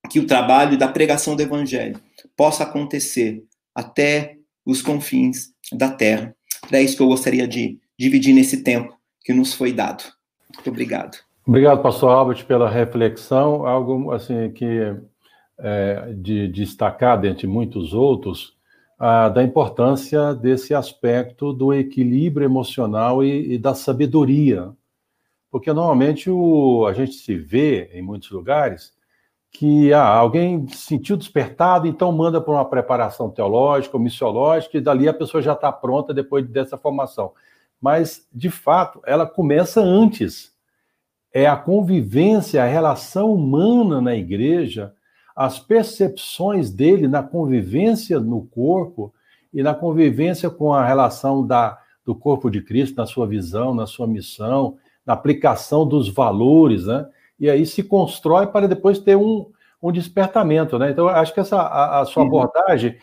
[0.09, 1.99] que o trabalho da pregação do evangelho
[2.35, 6.35] possa acontecer até os confins da terra.
[6.71, 10.03] É isso que eu gostaria de dividir nesse tempo que nos foi dado.
[10.53, 11.17] Muito obrigado.
[11.45, 13.65] Obrigado, pastor Albert, pela reflexão.
[13.65, 14.95] Algo assim que
[15.57, 18.55] é, de, destacar, dentre muitos outros,
[19.33, 24.71] da importância desse aspecto do equilíbrio emocional e, e da sabedoria.
[25.49, 28.93] Porque normalmente o, a gente se vê em muitos lugares
[29.51, 34.81] que ah, alguém se sentiu despertado, então manda para uma preparação teológica ou missiológica, e
[34.81, 37.33] dali a pessoa já está pronta depois dessa formação.
[37.81, 40.50] Mas, de fato, ela começa antes
[41.33, 44.93] é a convivência, a relação humana na igreja,
[45.35, 49.13] as percepções dele na convivência no corpo
[49.53, 53.87] e na convivência com a relação da, do corpo de Cristo, na sua visão, na
[53.87, 57.07] sua missão, na aplicação dos valores, né?
[57.39, 59.47] E aí se constrói para depois ter um,
[59.81, 60.91] um despertamento, né?
[60.91, 62.97] Então, acho que essa a, a sua abordagem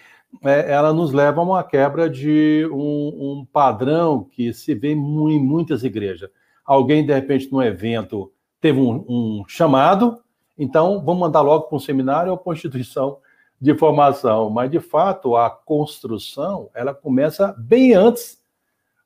[0.44, 4.96] é, ela nos leva a uma quebra de um, um padrão que se vê em
[5.40, 6.30] muitas igrejas
[6.68, 10.22] alguém, de repente, num evento, teve um, um chamado,
[10.58, 13.18] então vamos mandar logo para um seminário ou para uma instituição
[13.58, 14.50] de formação.
[14.50, 18.38] Mas, de fato, a construção, ela começa bem antes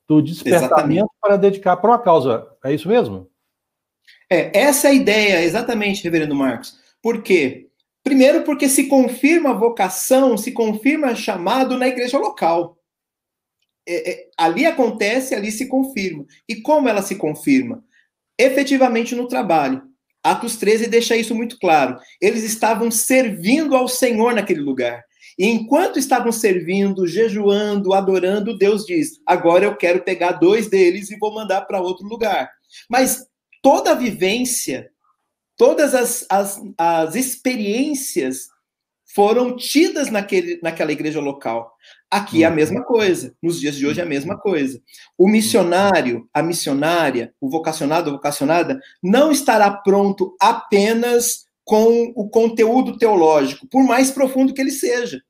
[0.09, 1.11] do despertamento exatamente.
[1.21, 2.49] para dedicar para uma causa.
[2.65, 3.31] É isso mesmo?
[4.29, 6.77] É, essa é a ideia, exatamente, reverendo Marcos.
[7.01, 7.69] Por quê?
[8.03, 12.77] Primeiro, porque se confirma a vocação, se confirma chamado na igreja local.
[13.87, 16.25] É, é, ali acontece, ali se confirma.
[16.49, 17.85] E como ela se confirma?
[18.39, 19.83] Efetivamente no trabalho.
[20.23, 21.99] Atos 13 deixa isso muito claro.
[22.21, 25.03] Eles estavam servindo ao Senhor naquele lugar.
[25.39, 31.19] E enquanto estavam servindo, jejuando, adorando, Deus diz: agora eu quero pegar dois deles e
[31.19, 32.51] vou mandar para outro lugar.
[32.89, 33.27] Mas
[33.63, 34.91] toda a vivência,
[35.57, 38.52] todas as, as, as experiências
[39.15, 41.75] foram tidas naquele, naquela igreja local.
[42.11, 42.57] Aqui é a uhum.
[42.57, 44.81] mesma coisa, nos dias de hoje é a mesma coisa.
[45.17, 52.99] O missionário, a missionária, o vocacionado, a vocacionada, não estará pronto apenas com o conteúdo
[52.99, 55.23] teológico, por mais profundo que ele seja.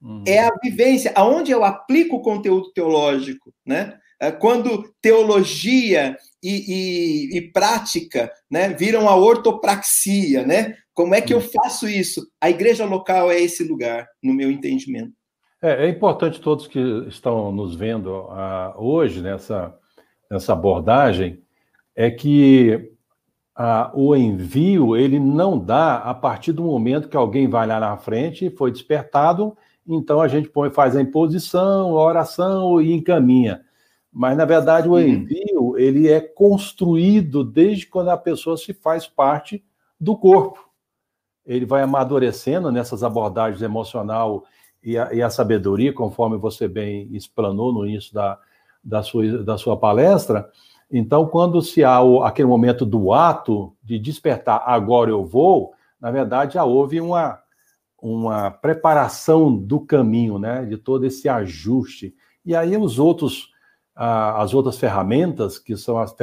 [0.00, 0.22] Uhum.
[0.26, 3.98] É a vivência, aonde eu aplico o conteúdo teológico, né?
[4.20, 10.76] É quando teologia e, e, e, prática né, viram a ortopraxia, né?
[10.94, 12.26] Como é que eu faço isso?
[12.40, 15.12] A igreja local é esse lugar, no meu entendimento.
[15.60, 16.78] É, é importante todos que
[17.08, 19.74] estão nos vendo uh, hoje nessa,
[20.30, 21.40] nessa abordagem
[21.96, 22.92] é que
[23.58, 27.96] uh, o envio ele não dá a partir do momento que alguém vai lá na
[27.96, 33.64] frente e foi despertado, então a gente põe, faz a imposição, a oração e encaminha.
[34.18, 39.64] Mas na verdade o envio ele é construído desde quando a pessoa se faz parte
[40.00, 40.68] do corpo.
[41.46, 44.42] Ele vai amadurecendo nessas abordagens emocional
[44.82, 48.36] e a, e a, sabedoria, conforme você bem explanou no início da,
[48.82, 50.50] da, sua, da sua palestra.
[50.90, 56.10] Então, quando se há o, aquele momento do ato de despertar, agora eu vou, na
[56.10, 57.38] verdade já houve uma,
[58.02, 62.16] uma preparação do caminho, né, de todo esse ajuste.
[62.44, 63.56] E aí os outros,
[64.00, 66.14] as outras ferramentas, que são as,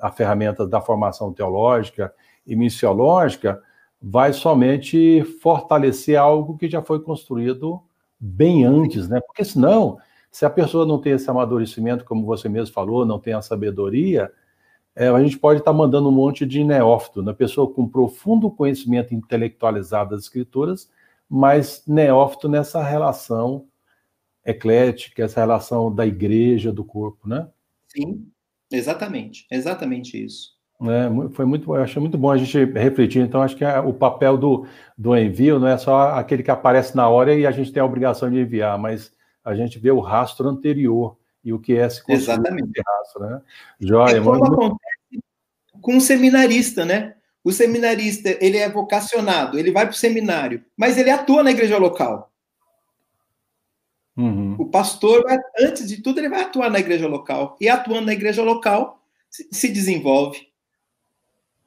[0.00, 2.10] as ferramentas da formação teológica
[2.46, 3.62] e missiológica,
[4.00, 7.82] vai somente fortalecer algo que já foi construído
[8.18, 9.20] bem antes, né?
[9.20, 9.98] Porque senão,
[10.30, 14.32] se a pessoa não tem esse amadurecimento, como você mesmo falou, não tem a sabedoria,
[14.96, 17.34] é, a gente pode estar tá mandando um monte de neófito, né?
[17.34, 20.90] Pessoa com profundo conhecimento intelectualizado das escrituras,
[21.28, 23.66] mas neófito nessa relação
[24.50, 27.48] eclética, essa relação da igreja, do corpo, né?
[27.86, 28.26] Sim,
[28.70, 30.56] exatamente, exatamente isso.
[30.80, 33.20] É, foi muito, eu achei muito bom a gente refletir.
[33.20, 37.08] Então, acho que o papel do, do envio não é só aquele que aparece na
[37.08, 39.12] hora e a gente tem a obrigação de enviar, mas
[39.44, 42.70] a gente vê o rastro anterior e o que é se Exatamente.
[42.70, 43.42] esse rastro, né?
[43.80, 44.54] Joia, é como muito...
[44.54, 45.24] acontece
[45.80, 47.14] com um seminarista, né?
[47.42, 51.78] O seminarista, ele é vocacionado, ele vai para o seminário, mas ele atua na igreja
[51.78, 52.30] local.
[54.68, 55.24] O pastor,
[55.58, 57.56] antes de tudo, ele vai atuar na igreja local.
[57.58, 59.00] E atuando na igreja local,
[59.30, 60.46] se desenvolve.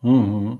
[0.03, 0.59] Uhum.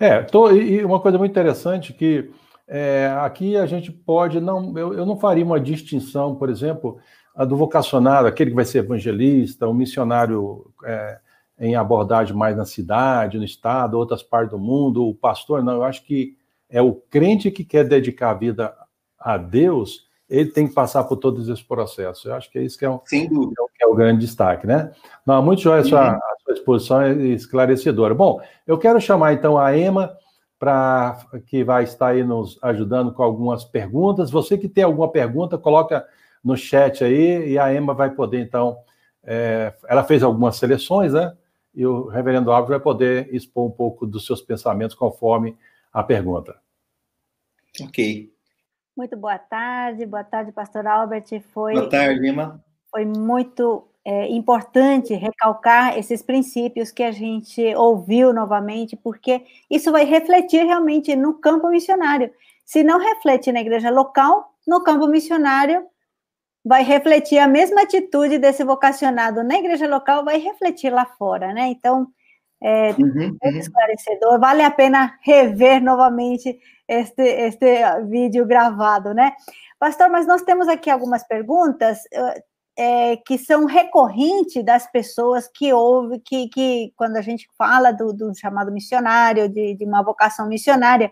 [0.00, 2.28] É, tô, e uma coisa muito interessante que
[2.66, 6.98] é, aqui a gente pode não, eu, eu não faria uma distinção, por exemplo,
[7.36, 11.20] a do vocacionado, aquele que vai ser evangelista, um missionário é,
[11.60, 15.84] em abordagem mais na cidade, no estado, outras partes do mundo, o pastor, não, eu
[15.84, 16.36] acho que
[16.68, 18.74] é o crente que quer dedicar a vida
[19.16, 22.24] a Deus, ele tem que passar por todos esses processos.
[22.24, 23.54] Eu acho que é isso que é, um, Sem dúvida.
[23.58, 24.92] É, o, que é o grande destaque, né?
[25.24, 25.88] Não, muito joia uhum.
[25.88, 28.14] sua, a sua exposição é esclarecedora.
[28.14, 30.16] Bom, eu quero chamar então a Emma
[30.58, 34.30] para que vai estar aí nos ajudando com algumas perguntas.
[34.30, 36.06] Você que tem alguma pergunta, coloca
[36.42, 38.78] no chat aí e a Emma vai poder então.
[39.22, 41.36] É, ela fez algumas seleções, né?
[41.74, 45.56] E o Reverendo Álvaro vai poder expor um pouco dos seus pensamentos conforme
[45.92, 46.56] a pergunta.
[47.82, 48.35] Ok.
[48.96, 51.26] Muito boa tarde, boa tarde, Pastor Albert.
[51.52, 52.64] Foi, boa tarde, Emma.
[52.90, 60.04] Foi muito é, importante recalcar esses princípios que a gente ouviu novamente, porque isso vai
[60.04, 62.32] refletir realmente no campo missionário.
[62.64, 65.86] Se não reflete na igreja local, no campo missionário,
[66.64, 71.68] vai refletir a mesma atitude desse vocacionado na igreja local, vai refletir lá fora, né?
[71.68, 72.08] Então,
[72.62, 77.66] é, uhum, é esclarecedor, vale a pena rever novamente este, este
[78.08, 79.32] vídeo gravado, né?
[79.78, 81.98] Pastor, mas nós temos aqui algumas perguntas
[82.78, 88.12] é, que são recorrentes das pessoas que ouvem, que, que quando a gente fala do,
[88.12, 91.10] do chamado missionário, de, de uma vocação missionária,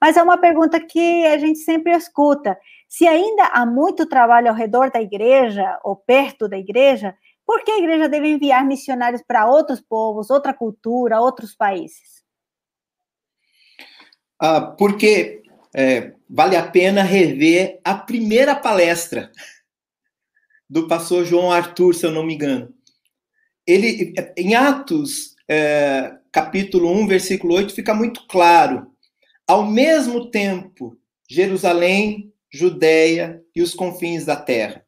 [0.00, 2.58] mas é uma pergunta que a gente sempre escuta.
[2.88, 7.14] Se ainda há muito trabalho ao redor da igreja ou perto da igreja,
[7.46, 12.24] por que a igreja deve enviar missionários para outros povos, outra cultura, outros países?
[14.38, 15.42] Ah, porque
[15.74, 19.30] é, vale a pena rever a primeira palestra
[20.68, 22.74] do pastor João Arthur, se eu não me engano.
[23.66, 28.90] Ele, em Atos, é, capítulo 1, versículo 8, fica muito claro.
[29.46, 34.85] Ao mesmo tempo, Jerusalém, Judéia e os confins da terra.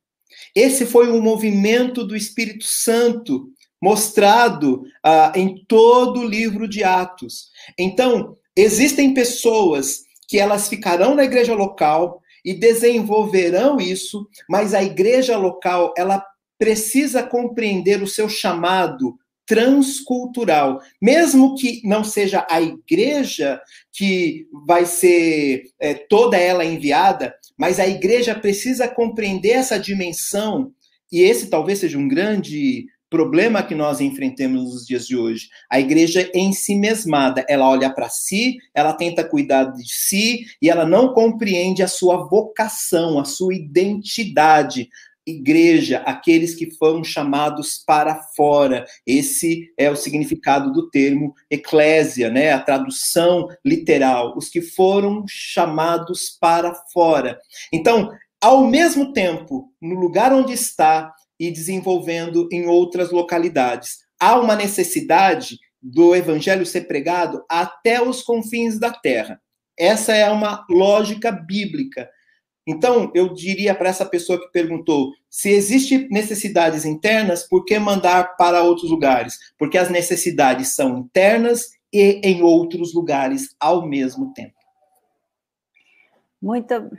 [0.59, 3.49] Esse foi um movimento do Espírito Santo
[3.81, 7.51] mostrado ah, em todo o livro de Atos.
[7.79, 15.39] Então, existem pessoas que elas ficarão na igreja local e desenvolverão isso, mas a igreja
[15.39, 16.27] local, ela
[16.59, 20.81] precisa compreender o seu chamado transcultural.
[21.01, 23.61] Mesmo que não seja a igreja
[23.93, 30.73] que vai ser é, toda ela enviada, mas a igreja precisa compreender essa dimensão,
[31.11, 35.49] e esse talvez seja um grande problema que nós enfrentamos nos dias de hoje.
[35.71, 40.69] A igreja em si mesmada, ela olha para si, ela tenta cuidar de si e
[40.69, 44.89] ela não compreende a sua vocação, a sua identidade,
[45.29, 48.85] igreja, aqueles que foram chamados para fora.
[49.07, 52.53] Esse é o significado do termo eclésia, né?
[52.53, 57.39] A tradução literal, os que foram chamados para fora.
[57.73, 58.11] Então,
[58.41, 65.59] ao mesmo tempo, no lugar onde está e desenvolvendo em outras localidades, há uma necessidade
[65.81, 69.41] do evangelho ser pregado até os confins da terra.
[69.79, 72.09] Essa é uma lógica bíblica.
[72.71, 78.37] Então, eu diria para essa pessoa que perguntou: se existem necessidades internas, por que mandar
[78.37, 79.39] para outros lugares?
[79.59, 84.53] Porque as necessidades são internas e em outros lugares ao mesmo tempo.
[86.43, 86.91] Muito,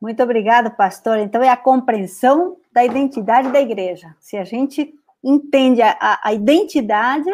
[0.00, 1.18] muito obrigado, pastor.
[1.18, 4.16] Então, é a compreensão da identidade da igreja.
[4.18, 4.90] Se a gente
[5.22, 7.28] entende a, a, identidade,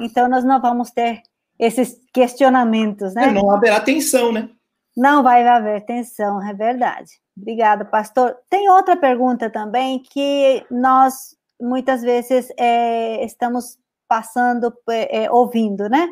[0.00, 1.20] então nós não vamos ter
[1.58, 3.26] esses questionamentos, né?
[3.26, 4.48] É, não haverá tensão, né?
[4.96, 7.10] Não vai haver tensão, é verdade.
[7.36, 8.36] Obrigada, pastor.
[8.48, 13.78] Tem outra pergunta também que nós muitas vezes é, estamos
[14.08, 16.08] passando, é, ouvindo, né?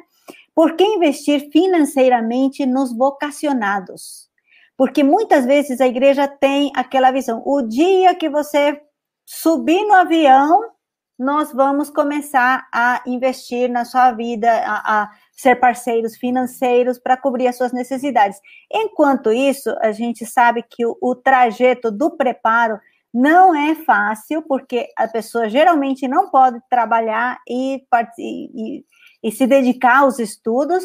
[0.54, 4.28] Por que investir financeiramente nos vocacionados?
[4.76, 8.80] Porque muitas vezes a igreja tem aquela visão: o dia que você
[9.24, 10.72] subir no avião,
[11.18, 15.10] nós vamos começar a investir na sua vida, a, a
[15.42, 18.38] ser parceiros financeiros para cobrir as suas necessidades.
[18.72, 22.78] Enquanto isso, a gente sabe que o, o trajeto do preparo
[23.12, 27.82] não é fácil, porque a pessoa geralmente não pode trabalhar e,
[28.18, 28.84] e,
[29.20, 30.84] e se dedicar aos estudos,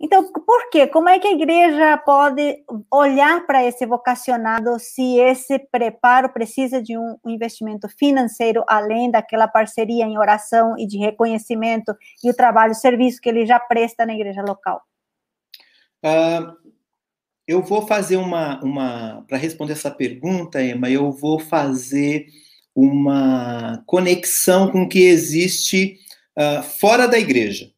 [0.00, 0.86] então, por quê?
[0.86, 6.96] Como é que a igreja pode olhar para esse vocacionado se esse preparo precisa de
[6.96, 11.92] um investimento financeiro além daquela parceria em oração e de reconhecimento
[12.22, 14.80] e o trabalho, o serviço que ele já presta na igreja local?
[16.04, 16.56] Uh,
[17.44, 22.26] eu vou fazer uma, uma para responder essa pergunta, Emma, eu vou fazer
[22.72, 25.98] uma conexão com o que existe
[26.38, 27.72] uh, fora da igreja.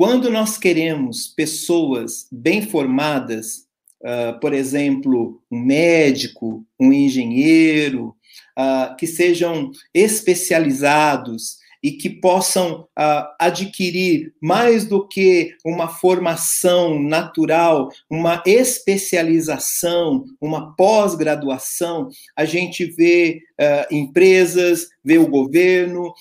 [0.00, 3.66] Quando nós queremos pessoas bem formadas,
[4.02, 8.16] uh, por exemplo, um médico, um engenheiro,
[8.58, 17.90] uh, que sejam especializados e que possam uh, adquirir mais do que uma formação natural,
[18.08, 23.42] uma especialização, uma pós-graduação, a gente vê
[23.90, 26.14] empresas, vê o governo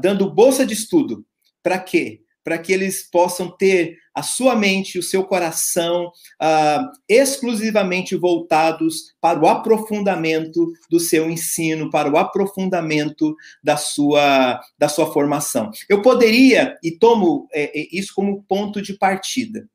[0.00, 1.26] dando bolsa de estudo.
[1.62, 2.21] Para quê?
[2.44, 9.40] Para que eles possam ter a sua mente, o seu coração uh, exclusivamente voltados para
[9.40, 15.70] o aprofundamento do seu ensino, para o aprofundamento da sua, da sua formação.
[15.88, 19.66] Eu poderia, e tomo é, é isso como ponto de partida,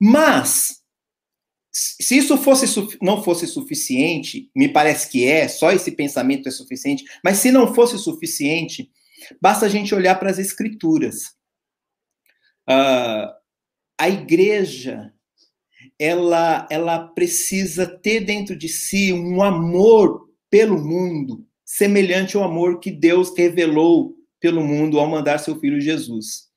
[0.00, 0.84] mas
[1.74, 2.66] se isso fosse,
[3.02, 7.74] não fosse suficiente, me parece que é, só esse pensamento é suficiente, mas se não
[7.74, 8.88] fosse suficiente,
[9.40, 11.33] basta a gente olhar para as escrituras.
[12.68, 13.32] Uh,
[13.98, 15.12] a igreja
[15.98, 22.90] ela, ela precisa ter dentro de si um amor pelo mundo, semelhante ao amor que
[22.90, 26.48] Deus revelou pelo mundo ao mandar seu filho Jesus.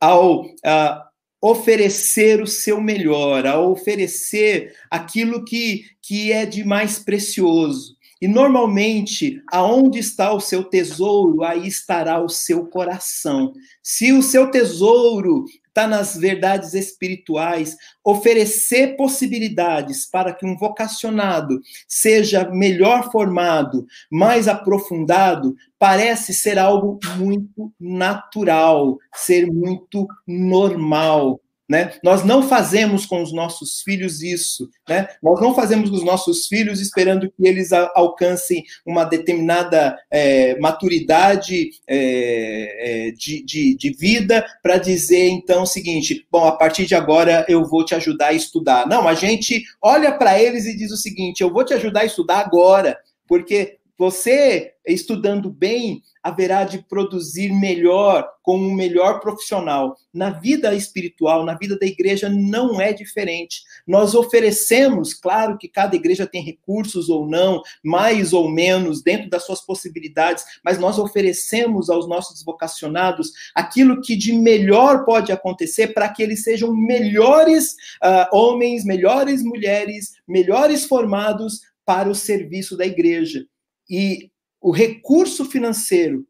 [0.00, 7.96] Ao uh, oferecer o seu melhor, ao oferecer aquilo que, que é de mais precioso.
[8.22, 13.52] E normalmente, aonde está o seu tesouro, aí estará o seu coração.
[13.82, 22.48] Se o seu tesouro está nas verdades espirituais, oferecer possibilidades para que um vocacionado seja
[22.48, 31.40] melhor formado, mais aprofundado, parece ser algo muito natural, ser muito normal.
[31.72, 31.94] Né?
[32.04, 35.08] Nós não fazemos com os nossos filhos isso, né?
[35.22, 41.70] Nós não fazemos com os nossos filhos esperando que eles alcancem uma determinada é, maturidade
[41.88, 46.94] é, é, de, de, de, vida para dizer então o seguinte: bom, a partir de
[46.94, 48.86] agora eu vou te ajudar a estudar.
[48.86, 52.04] Não, a gente olha para eles e diz o seguinte: eu vou te ajudar a
[52.04, 59.96] estudar agora, porque você, estudando bem, haverá de produzir melhor, como um melhor profissional.
[60.12, 63.62] Na vida espiritual, na vida da igreja, não é diferente.
[63.86, 69.44] Nós oferecemos, claro que cada igreja tem recursos ou não, mais ou menos, dentro das
[69.44, 76.08] suas possibilidades, mas nós oferecemos aos nossos vocacionados aquilo que de melhor pode acontecer para
[76.08, 77.72] que eles sejam melhores
[78.02, 83.44] uh, homens, melhores mulheres, melhores formados para o serviço da igreja.
[83.92, 86.26] E o recurso financeiro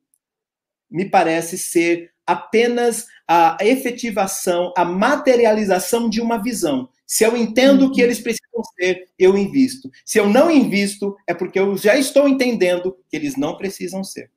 [0.91, 6.89] me parece ser apenas a efetivação, a materialização de uma visão.
[7.07, 8.07] Se eu entendo o que uhum.
[8.07, 9.89] eles precisam ser, eu invisto.
[10.05, 14.29] Se eu não invisto, é porque eu já estou entendendo que eles não precisam ser.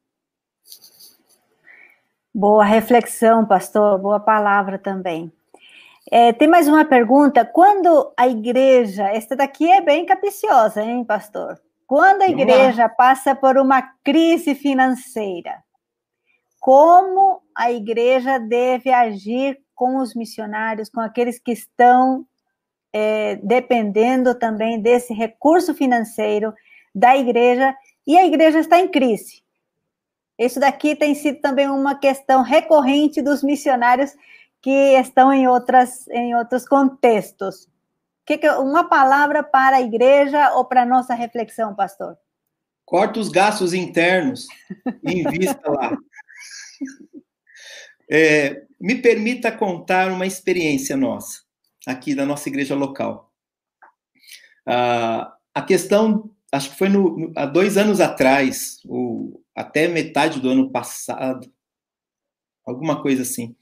[2.31, 3.97] Boa reflexão, pastor.
[3.97, 5.31] Boa palavra também.
[6.11, 7.43] É, tem mais uma pergunta.
[7.43, 11.59] Quando a igreja, esta daqui é bem capiciosa, hein, pastor?
[11.87, 15.63] Quando a igreja passa por uma crise financeira,
[16.59, 22.25] como a igreja deve agir com os missionários, com aqueles que estão
[22.91, 26.53] é, dependendo também desse recurso financeiro
[26.93, 27.75] da igreja,
[28.07, 29.43] e a igreja está em crise.
[30.39, 34.11] Isso daqui tem sido também uma questão recorrente dos missionários
[34.61, 37.69] que estão em, outras, em outros contextos.
[38.25, 42.17] Que que, uma palavra para a igreja ou para a nossa reflexão, pastor?
[42.83, 44.47] Corta os gastos internos
[45.03, 45.97] e invista lá.
[48.09, 51.41] É, me permita contar uma experiência nossa,
[51.87, 53.31] aqui da nossa igreja local.
[54.67, 60.39] Ah, a questão, acho que foi no, no, há dois anos atrás, ou até metade
[60.39, 61.51] do ano passado,
[62.65, 63.55] alguma coisa assim.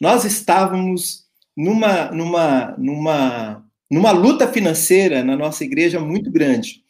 [0.00, 6.84] Nós estávamos numa, numa, numa numa luta financeira na nossa igreja muito grande.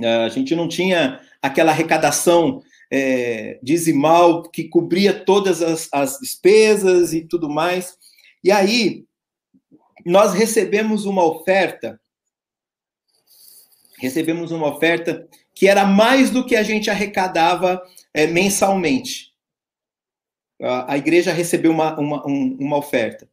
[0.00, 7.22] A gente não tinha aquela arrecadação é, dizimal que cobria todas as, as despesas e
[7.22, 7.96] tudo mais.
[8.44, 9.04] E aí,
[10.04, 12.00] nós recebemos uma oferta,
[13.98, 17.80] recebemos uma oferta que era mais do que a gente arrecadava
[18.12, 19.32] é, mensalmente.
[20.60, 23.31] A, a igreja recebeu uma, uma, um, uma oferta.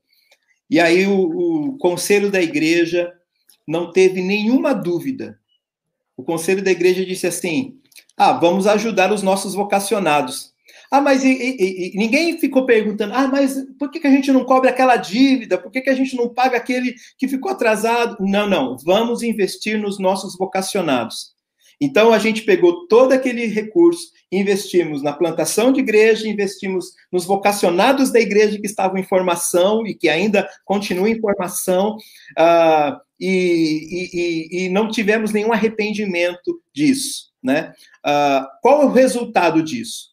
[0.70, 3.12] E aí o, o conselho da igreja
[3.68, 5.40] não teve nenhuma dúvida.
[6.16, 7.80] O conselho da igreja disse assim:
[8.18, 10.54] ah, vamos ajudar os nossos vocacionados.
[10.92, 14.32] Ah, mas e, e, e, ninguém ficou perguntando, ah, mas por que, que a gente
[14.32, 15.58] não cobre aquela dívida?
[15.58, 18.18] Por que, que a gente não paga aquele que ficou atrasado?
[18.20, 21.34] Não, não, vamos investir nos nossos vocacionados.
[21.82, 28.12] Então, a gente pegou todo aquele recurso, investimos na plantação de igreja, investimos nos vocacionados
[28.12, 31.96] da igreja que estavam em formação e que ainda continuam em formação,
[32.38, 37.30] uh, e, e, e, não tivemos nenhum arrependimento disso.
[37.42, 37.74] Né?
[38.06, 40.10] Uh, qual é o resultado disso?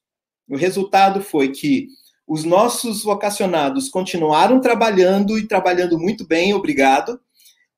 [0.48, 1.88] O resultado foi que
[2.26, 7.20] os nossos vocacionados continuaram trabalhando e trabalhando muito bem, obrigado,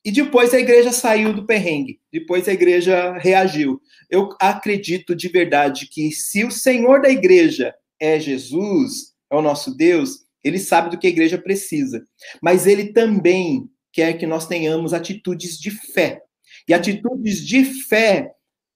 [0.05, 3.81] e depois a igreja saiu do perrengue, depois a igreja reagiu.
[4.09, 9.77] Eu acredito de verdade que se o Senhor da igreja é Jesus, é o nosso
[9.77, 12.05] Deus, ele sabe do que a igreja precisa.
[12.41, 16.23] Mas ele também quer que nós tenhamos atitudes de fé.
[16.67, 18.31] E atitudes de fé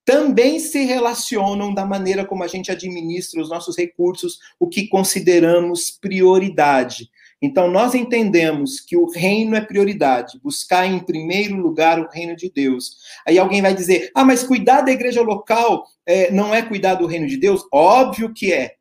[0.05, 5.91] também se relacionam da maneira como a gente administra os nossos recursos, o que consideramos
[5.91, 7.09] prioridade.
[7.43, 12.49] Então, nós entendemos que o reino é prioridade, buscar em primeiro lugar o reino de
[12.49, 12.99] Deus.
[13.27, 17.07] Aí alguém vai dizer: ah, mas cuidar da igreja local é, não é cuidar do
[17.07, 17.63] reino de Deus?
[17.73, 18.77] Óbvio que é.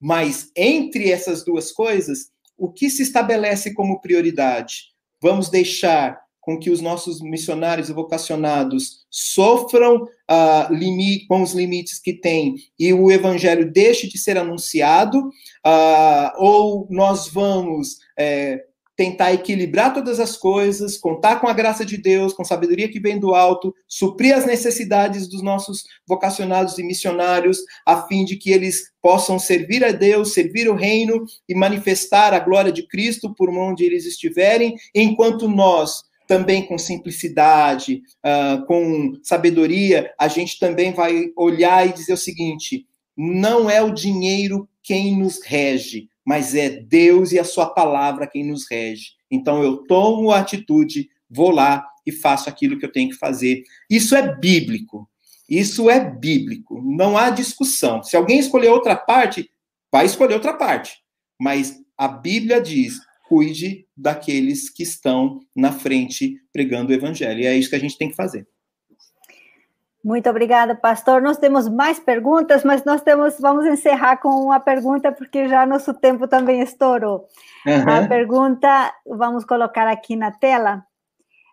[0.00, 4.92] Mas entre essas duas coisas, o que se estabelece como prioridade?
[5.20, 12.12] Vamos deixar com que os nossos missionários vocacionados sofram uh, limite, com os limites que
[12.12, 18.62] têm e o evangelho deixe de ser anunciado, uh, ou nós vamos é,
[18.96, 23.18] tentar equilibrar todas as coisas, contar com a graça de Deus, com sabedoria que vem
[23.18, 28.92] do alto, suprir as necessidades dos nossos vocacionados e missionários, a fim de que eles
[29.00, 33.82] possam servir a Deus, servir o reino e manifestar a glória de Cristo por onde
[33.82, 41.86] eles estiverem, enquanto nós também com simplicidade, uh, com sabedoria, a gente também vai olhar
[41.86, 47.38] e dizer o seguinte: não é o dinheiro quem nos rege, mas é Deus e
[47.38, 49.12] a sua palavra quem nos rege.
[49.30, 53.62] Então eu tomo a atitude, vou lá e faço aquilo que eu tenho que fazer.
[53.88, 55.08] Isso é bíblico.
[55.48, 56.80] Isso é bíblico.
[56.82, 58.02] Não há discussão.
[58.02, 59.50] Se alguém escolher outra parte,
[59.92, 60.98] vai escolher outra parte.
[61.38, 62.98] Mas a Bíblia diz:
[63.34, 67.40] cuide daqueles que estão na frente pregando o evangelho.
[67.40, 68.46] E é isso que a gente tem que fazer.
[70.04, 71.20] Muito obrigada, pastor.
[71.20, 75.92] Nós temos mais perguntas, mas nós temos, vamos encerrar com uma pergunta, porque já nosso
[75.94, 77.26] tempo também estourou.
[77.66, 78.04] Uhum.
[78.04, 80.84] A pergunta, vamos colocar aqui na tela.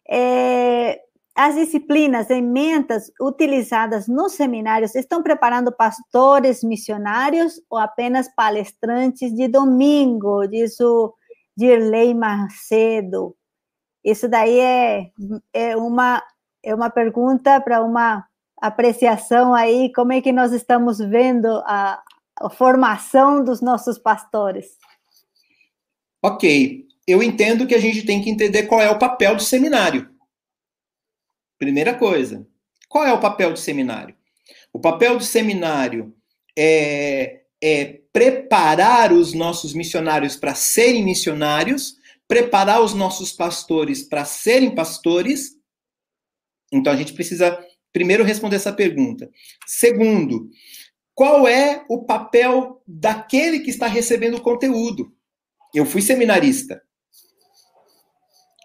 [0.08, 1.00] É,
[1.36, 10.46] as disciplinas ementas utilizadas nos seminários estão preparando pastores missionários ou apenas palestrantes de domingo?
[10.46, 11.12] Diz o
[11.58, 13.36] Dirley Macedo.
[14.04, 15.12] Isso daí é,
[15.54, 16.24] é, uma,
[16.64, 18.26] é uma pergunta para uma
[18.62, 22.02] apreciação aí, como é que nós estamos vendo a,
[22.40, 24.78] a formação dos nossos pastores?
[26.24, 30.10] Ok, eu entendo que a gente tem que entender qual é o papel do seminário.
[31.58, 32.48] Primeira coisa,
[32.88, 34.16] qual é o papel do seminário?
[34.72, 36.16] O papel do seminário
[36.58, 41.96] é, é preparar os nossos missionários para serem missionários,
[42.28, 45.52] preparar os nossos pastores para serem pastores.
[46.72, 47.58] Então a gente precisa
[47.94, 49.30] Primeiro, responder essa pergunta.
[49.68, 50.50] Segundo,
[51.14, 55.14] qual é o papel daquele que está recebendo o conteúdo?
[55.74, 56.82] Eu fui seminarista.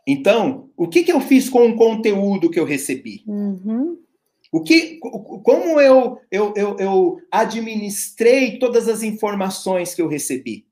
[0.06, 3.24] Então, o que, que eu fiz com o conteúdo que eu recebi?
[3.26, 3.98] Uhum.
[4.56, 4.98] O que,
[5.42, 10.64] como eu, eu, eu, eu administrei todas as informações que eu recebi?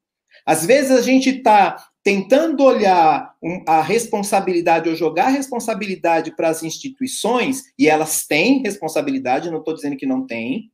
[0.47, 3.35] Às vezes a gente está tentando olhar
[3.67, 9.75] a responsabilidade ou jogar a responsabilidade para as instituições, e elas têm responsabilidade, não estou
[9.75, 10.71] dizendo que não tem,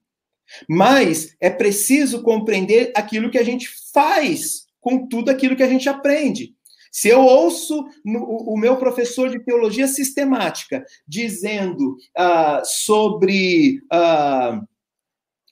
[0.68, 5.88] mas é preciso compreender aquilo que a gente faz com tudo aquilo que a gente
[5.88, 6.54] aprende.
[6.90, 13.80] Se eu ouço no, o meu professor de teologia sistemática dizendo uh, sobre.
[13.92, 14.68] Uh,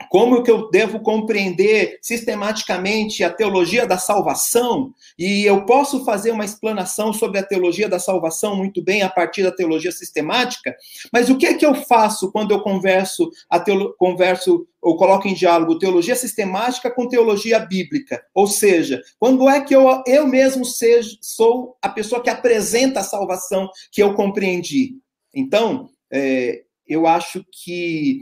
[0.09, 6.45] como que eu devo compreender sistematicamente a teologia da salvação, e eu posso fazer uma
[6.45, 10.74] explanação sobre a teologia da salvação muito bem a partir da teologia sistemática,
[11.12, 13.30] mas o que é que eu faço quando eu converso,
[13.64, 18.24] teolo, converso ou coloco em diálogo teologia sistemática com teologia bíblica?
[18.34, 23.05] Ou seja, quando é que eu, eu mesmo seja, sou a pessoa que apresenta a
[23.05, 24.95] salvação que eu compreendi?
[25.34, 28.20] Então, é, eu acho que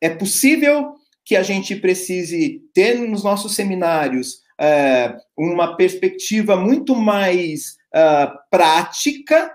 [0.00, 0.94] é possível
[1.24, 9.52] que a gente precise ter nos nossos seminários é, uma perspectiva muito mais uh, prática,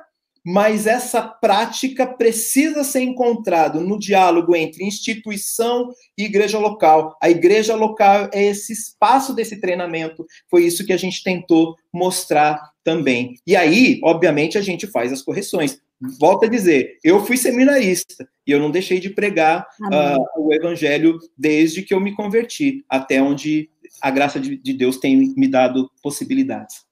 [0.50, 7.18] mas essa prática precisa ser encontrada no diálogo entre instituição e igreja local.
[7.22, 12.62] A igreja local é esse espaço desse treinamento, foi isso que a gente tentou mostrar
[12.82, 13.36] também.
[13.45, 15.82] E aí, obviamente, a gente faz as correções.
[16.18, 21.20] Volto a dizer, eu fui seminarista e eu não deixei de pregar uh, o evangelho
[21.38, 23.70] desde que eu me converti, até onde
[24.02, 26.87] a graça de, de Deus tem me dado possibilidades.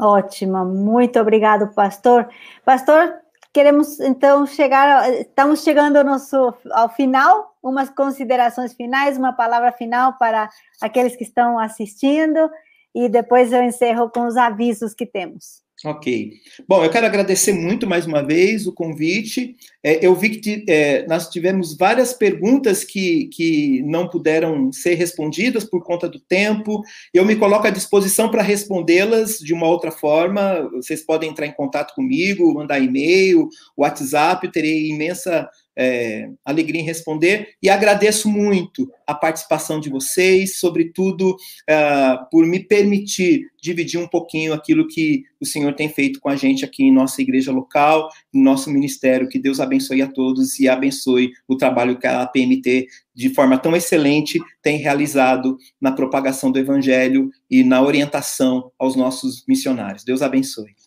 [0.00, 2.28] Ótima, muito obrigado, pastor.
[2.64, 3.14] Pastor,
[3.52, 10.16] queremos então chegar, estamos chegando ao, nosso, ao final, umas considerações finais, uma palavra final
[10.18, 10.48] para
[10.80, 12.50] aqueles que estão assistindo,
[12.94, 15.62] e depois eu encerro com os avisos que temos.
[15.82, 16.34] Ok.
[16.68, 19.56] Bom, eu quero agradecer muito mais uma vez o convite.
[19.82, 25.64] É, eu vi que é, nós tivemos várias perguntas que, que não puderam ser respondidas
[25.64, 26.82] por conta do tempo.
[27.14, 30.68] Eu me coloco à disposição para respondê-las de uma outra forma.
[30.74, 36.84] Vocês podem entrar em contato comigo, mandar e-mail, WhatsApp, eu terei imensa é, alegria em
[36.84, 44.08] responder e agradeço muito a participação de vocês, sobretudo uh, por me permitir dividir um
[44.08, 48.08] pouquinho aquilo que o Senhor tem feito com a gente aqui em nossa igreja local,
[48.32, 49.28] em nosso ministério.
[49.28, 53.76] Que Deus abençoe a todos e abençoe o trabalho que a PMT, de forma tão
[53.76, 60.04] excelente, tem realizado na propagação do Evangelho e na orientação aos nossos missionários.
[60.04, 60.79] Deus abençoe.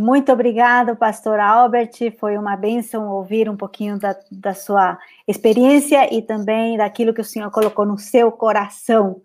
[0.00, 1.90] Muito obrigado, pastor Albert.
[2.20, 4.96] Foi uma bênção ouvir um pouquinho da, da, sua
[5.26, 9.20] experiência e também daquilo que o senhor colocou no seu coração.